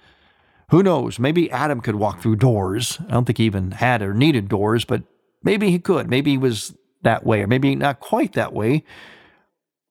Who 0.69 0.83
knows? 0.83 1.19
Maybe 1.19 1.49
Adam 1.51 1.81
could 1.81 1.95
walk 1.95 2.21
through 2.21 2.37
doors. 2.37 2.99
I 3.07 3.11
don't 3.11 3.25
think 3.25 3.37
he 3.37 3.45
even 3.45 3.71
had 3.71 4.01
or 4.01 4.13
needed 4.13 4.49
doors, 4.49 4.83
but 4.85 5.03
maybe 5.43 5.71
he 5.71 5.79
could. 5.79 6.09
Maybe 6.09 6.31
he 6.31 6.37
was 6.37 6.75
that 7.03 7.25
way, 7.25 7.41
or 7.41 7.47
maybe 7.47 7.75
not 7.75 7.99
quite 7.99 8.33
that 8.33 8.53
way, 8.53 8.83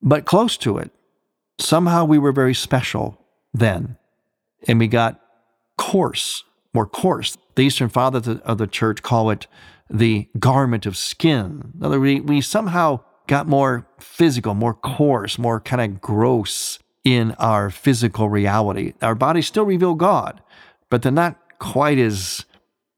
but 0.03 0.27
close 0.27 0.57
to 0.59 0.79
it. 0.79 0.91
Somehow 1.59 2.05
we 2.05 2.19
were 2.19 2.33
very 2.33 2.55
special 2.55 3.19
then 3.55 3.97
and 4.67 4.79
we 4.79 4.89
got 4.89 5.21
coarse, 5.79 6.45
more 6.75 6.87
coarse. 6.87 7.37
The 7.55 7.63
Eastern 7.63 7.89
Fathers 7.89 8.29
of 8.45 8.59
the 8.59 8.67
Church 8.67 9.03
call 9.03 9.31
it 9.31 9.47
the 9.89 10.29
garment 10.39 10.85
of 10.85 10.97
skin. 10.97 11.73
In 11.79 11.85
other 11.85 12.01
words, 12.01 12.21
we, 12.21 12.21
we 12.21 12.41
somehow 12.41 13.01
got 13.27 13.47
more 13.47 13.87
physical, 13.99 14.55
more 14.55 14.75
coarse, 14.75 15.39
more 15.39 15.61
kind 15.61 15.83
of 15.83 16.01
gross 16.01 16.79
in 17.05 17.33
our 17.33 17.71
physical 17.71 18.29
reality. 18.29 18.95
Our 19.03 19.15
bodies 19.15 19.47
still 19.47 19.65
reveal 19.65 19.95
God, 19.95 20.43
but 20.91 21.03
they're 21.03 21.13
not 21.13 21.37
quite 21.59 21.99
as 21.99 22.45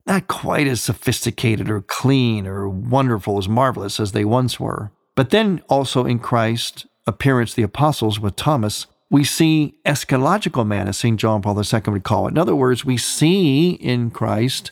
not 0.06 0.26
quite 0.26 0.66
as 0.66 0.80
sophisticated 0.80 1.68
or 1.68 1.82
clean 1.82 2.46
or 2.46 2.66
wonderful 2.68 3.36
as 3.36 3.48
marvelous 3.48 4.00
as 4.00 4.12
they 4.12 4.24
once 4.24 4.58
were. 4.58 4.90
But 5.14 5.30
then 5.30 5.62
also 5.68 6.06
in 6.06 6.18
Christ 6.18 6.86
appearance 7.06 7.52
the 7.52 7.62
apostles 7.62 8.18
with 8.18 8.34
Thomas 8.34 8.86
we 9.10 9.24
see 9.24 9.78
eschatological 9.86 10.66
man, 10.66 10.88
as 10.88 10.98
St. 10.98 11.18
John 11.18 11.42
Paul 11.42 11.58
II 11.58 11.80
would 11.86 12.04
call 12.04 12.26
it. 12.26 12.32
In 12.32 12.38
other 12.38 12.56
words, 12.56 12.84
we 12.84 12.96
see 12.96 13.70
in 13.70 14.10
Christ 14.10 14.70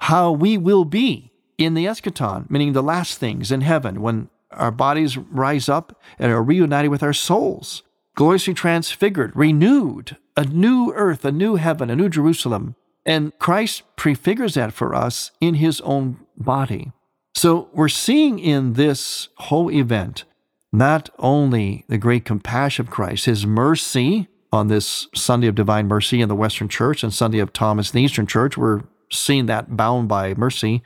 how 0.00 0.30
we 0.30 0.56
will 0.56 0.84
be 0.84 1.32
in 1.58 1.74
the 1.74 1.86
eschaton, 1.86 2.48
meaning 2.50 2.72
the 2.72 2.82
last 2.82 3.18
things 3.18 3.50
in 3.50 3.62
heaven, 3.62 4.00
when 4.00 4.28
our 4.54 4.70
bodies 4.70 5.16
rise 5.16 5.68
up 5.68 6.00
and 6.18 6.32
are 6.32 6.42
reunited 6.42 6.90
with 6.90 7.02
our 7.02 7.12
souls, 7.12 7.82
gloriously 8.14 8.54
transfigured, 8.54 9.32
renewed, 9.34 10.16
a 10.36 10.44
new 10.44 10.92
earth, 10.94 11.24
a 11.24 11.32
new 11.32 11.56
heaven, 11.56 11.90
a 11.90 11.96
new 11.96 12.08
Jerusalem. 12.08 12.76
And 13.06 13.38
Christ 13.38 13.82
prefigures 13.96 14.54
that 14.54 14.72
for 14.72 14.94
us 14.94 15.30
in 15.40 15.54
his 15.54 15.80
own 15.82 16.18
body. 16.36 16.92
So 17.34 17.68
we're 17.72 17.88
seeing 17.88 18.38
in 18.38 18.74
this 18.74 19.28
whole 19.36 19.70
event 19.70 20.24
not 20.72 21.10
only 21.18 21.84
the 21.88 21.98
great 21.98 22.24
compassion 22.24 22.84
of 22.86 22.90
Christ, 22.90 23.26
his 23.26 23.46
mercy 23.46 24.28
on 24.52 24.68
this 24.68 25.08
Sunday 25.14 25.46
of 25.46 25.54
Divine 25.54 25.86
Mercy 25.86 26.20
in 26.20 26.28
the 26.28 26.34
Western 26.34 26.68
Church 26.68 27.02
and 27.02 27.12
Sunday 27.12 27.38
of 27.38 27.52
Thomas 27.52 27.92
in 27.92 27.98
the 27.98 28.04
Eastern 28.04 28.26
Church, 28.26 28.56
we're 28.56 28.82
seeing 29.10 29.46
that 29.46 29.76
bound 29.76 30.08
by 30.08 30.34
mercy, 30.34 30.82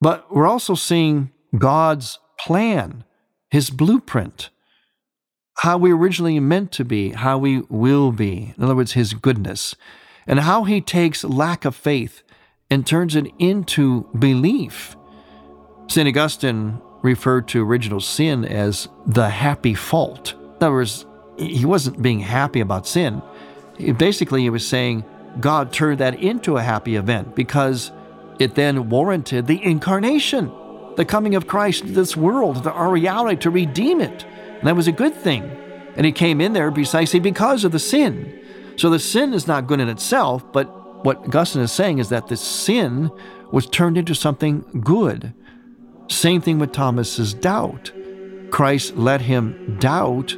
but 0.00 0.34
we're 0.34 0.46
also 0.46 0.74
seeing 0.74 1.30
God's 1.56 2.18
plan, 2.46 3.04
his 3.50 3.70
blueprint, 3.70 4.50
how 5.58 5.78
we 5.78 5.92
originally 5.92 6.38
meant 6.40 6.72
to 6.72 6.84
be, 6.84 7.10
how 7.10 7.38
we 7.38 7.60
will 7.68 8.12
be. 8.12 8.54
In 8.56 8.64
other 8.64 8.74
words, 8.74 8.92
his 8.92 9.14
goodness, 9.14 9.74
and 10.26 10.40
how 10.40 10.64
he 10.64 10.80
takes 10.80 11.24
lack 11.24 11.64
of 11.64 11.76
faith 11.76 12.22
and 12.70 12.86
turns 12.86 13.14
it 13.14 13.26
into 13.38 14.08
belief. 14.18 14.96
St. 15.86 16.08
Augustine 16.08 16.80
referred 17.02 17.46
to 17.48 17.64
original 17.64 18.00
sin 18.00 18.44
as 18.44 18.88
the 19.06 19.28
happy 19.28 19.74
fault. 19.74 20.32
In 20.32 20.56
other 20.56 20.72
words, 20.72 21.06
he 21.36 21.64
wasn't 21.64 22.02
being 22.02 22.20
happy 22.20 22.60
about 22.60 22.86
sin. 22.86 23.22
Basically, 23.98 24.42
he 24.42 24.50
was 24.50 24.66
saying 24.66 25.04
God 25.40 25.72
turned 25.72 26.00
that 26.00 26.20
into 26.20 26.56
a 26.56 26.62
happy 26.62 26.96
event 26.96 27.34
because 27.34 27.92
it 28.38 28.54
then 28.54 28.88
warranted 28.88 29.46
the 29.46 29.62
incarnation, 29.62 30.50
the 30.96 31.04
coming 31.04 31.34
of 31.34 31.46
Christ 31.46 31.86
to 31.86 31.92
this 31.92 32.16
world, 32.16 32.66
our 32.66 32.90
reality 32.90 33.36
to 33.42 33.50
redeem 33.50 34.00
it. 34.00 34.24
And 34.58 34.68
that 34.68 34.76
was 34.76 34.88
a 34.88 34.92
good 34.92 35.14
thing. 35.14 35.42
And 35.96 36.06
he 36.06 36.12
came 36.12 36.40
in 36.40 36.52
there 36.52 36.70
precisely 36.72 37.20
because 37.20 37.64
of 37.64 37.72
the 37.72 37.78
sin. 37.78 38.40
So 38.76 38.90
the 38.90 38.98
sin 38.98 39.32
is 39.32 39.46
not 39.46 39.66
good 39.66 39.80
in 39.80 39.88
itself, 39.88 40.52
but 40.52 41.04
what 41.04 41.18
Augustine 41.18 41.62
is 41.62 41.72
saying 41.72 41.98
is 41.98 42.08
that 42.08 42.28
the 42.28 42.36
sin 42.36 43.10
was 43.52 43.66
turned 43.66 43.98
into 43.98 44.14
something 44.14 44.64
good. 44.82 45.32
Same 46.08 46.40
thing 46.40 46.58
with 46.58 46.72
Thomas's 46.72 47.34
doubt. 47.34 47.92
Christ 48.50 48.96
let 48.96 49.20
him 49.20 49.76
doubt 49.78 50.36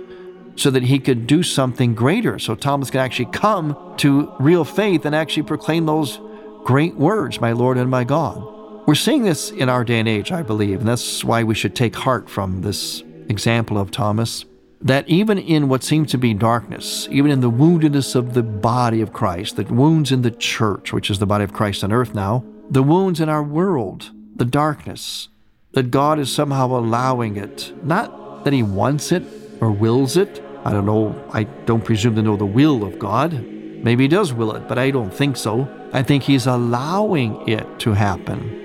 so 0.56 0.70
that 0.70 0.84
he 0.84 0.98
could 0.98 1.26
do 1.26 1.42
something 1.42 1.94
greater. 1.94 2.38
So 2.38 2.54
Thomas 2.54 2.90
could 2.90 3.00
actually 3.00 3.30
come 3.30 3.94
to 3.98 4.32
real 4.40 4.64
faith 4.64 5.04
and 5.04 5.14
actually 5.14 5.44
proclaim 5.44 5.86
those 5.86 6.18
great 6.64 6.96
words, 6.96 7.40
my 7.40 7.52
Lord 7.52 7.78
and 7.78 7.90
my 7.90 8.04
God. 8.04 8.55
We're 8.86 8.94
seeing 8.94 9.24
this 9.24 9.50
in 9.50 9.68
our 9.68 9.82
day 9.82 9.98
and 9.98 10.08
age, 10.08 10.30
I 10.30 10.42
believe, 10.42 10.78
and 10.78 10.88
that's 10.88 11.24
why 11.24 11.42
we 11.42 11.56
should 11.56 11.74
take 11.74 11.96
heart 11.96 12.30
from 12.30 12.62
this 12.62 13.02
example 13.28 13.78
of 13.78 13.90
Thomas. 13.90 14.44
That 14.80 15.08
even 15.08 15.38
in 15.38 15.68
what 15.68 15.82
seems 15.82 16.12
to 16.12 16.18
be 16.18 16.34
darkness, 16.34 17.08
even 17.10 17.32
in 17.32 17.40
the 17.40 17.50
woundedness 17.50 18.14
of 18.14 18.34
the 18.34 18.44
body 18.44 19.00
of 19.00 19.12
Christ, 19.12 19.56
the 19.56 19.64
wounds 19.64 20.12
in 20.12 20.22
the 20.22 20.30
church, 20.30 20.92
which 20.92 21.10
is 21.10 21.18
the 21.18 21.26
body 21.26 21.42
of 21.42 21.52
Christ 21.52 21.82
on 21.82 21.90
earth 21.90 22.14
now, 22.14 22.44
the 22.70 22.84
wounds 22.84 23.18
in 23.18 23.28
our 23.28 23.42
world, 23.42 24.12
the 24.36 24.44
darkness, 24.44 25.30
that 25.72 25.90
God 25.90 26.20
is 26.20 26.30
somehow 26.30 26.66
allowing 26.66 27.36
it. 27.36 27.72
Not 27.84 28.44
that 28.44 28.52
He 28.52 28.62
wants 28.62 29.10
it 29.10 29.24
or 29.60 29.72
wills 29.72 30.16
it. 30.16 30.40
I 30.64 30.72
don't 30.72 30.86
know. 30.86 31.28
I 31.32 31.42
don't 31.42 31.84
presume 31.84 32.14
to 32.14 32.22
know 32.22 32.36
the 32.36 32.46
will 32.46 32.84
of 32.84 33.00
God. 33.00 33.32
Maybe 33.32 34.04
He 34.04 34.08
does 34.08 34.32
will 34.32 34.54
it, 34.54 34.68
but 34.68 34.78
I 34.78 34.92
don't 34.92 35.12
think 35.12 35.36
so. 35.36 35.68
I 35.92 36.04
think 36.04 36.22
He's 36.22 36.46
allowing 36.46 37.48
it 37.48 37.80
to 37.80 37.92
happen 37.92 38.62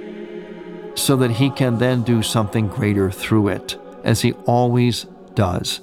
so 0.95 1.15
that 1.17 1.31
He 1.31 1.49
can 1.49 1.77
then 1.77 2.03
do 2.03 2.21
something 2.21 2.67
greater 2.67 3.11
through 3.11 3.49
it, 3.49 3.77
as 4.03 4.21
He 4.21 4.33
always 4.45 5.05
does. 5.33 5.81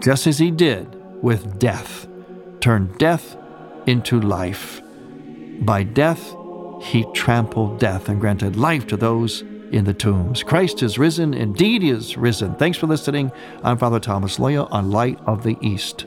Just 0.00 0.26
as 0.26 0.38
He 0.38 0.50
did 0.50 0.94
with 1.22 1.58
death, 1.58 2.06
turn 2.60 2.92
death 2.98 3.36
into 3.86 4.20
life. 4.20 4.80
By 5.60 5.82
death, 5.82 6.34
He 6.82 7.04
trampled 7.12 7.80
death 7.80 8.08
and 8.08 8.20
granted 8.20 8.56
life 8.56 8.86
to 8.88 8.96
those 8.96 9.42
in 9.72 9.84
the 9.84 9.94
tombs. 9.94 10.42
Christ 10.42 10.82
is 10.82 10.98
risen. 10.98 11.34
Indeed, 11.34 11.82
he 11.82 11.90
is 11.90 12.16
risen. 12.16 12.54
Thanks 12.54 12.78
for 12.78 12.86
listening. 12.86 13.32
I'm 13.62 13.78
Father 13.78 14.00
Thomas 14.00 14.38
Loya 14.38 14.68
on 14.70 14.90
Light 14.90 15.18
of 15.26 15.42
the 15.42 15.56
East. 15.60 16.06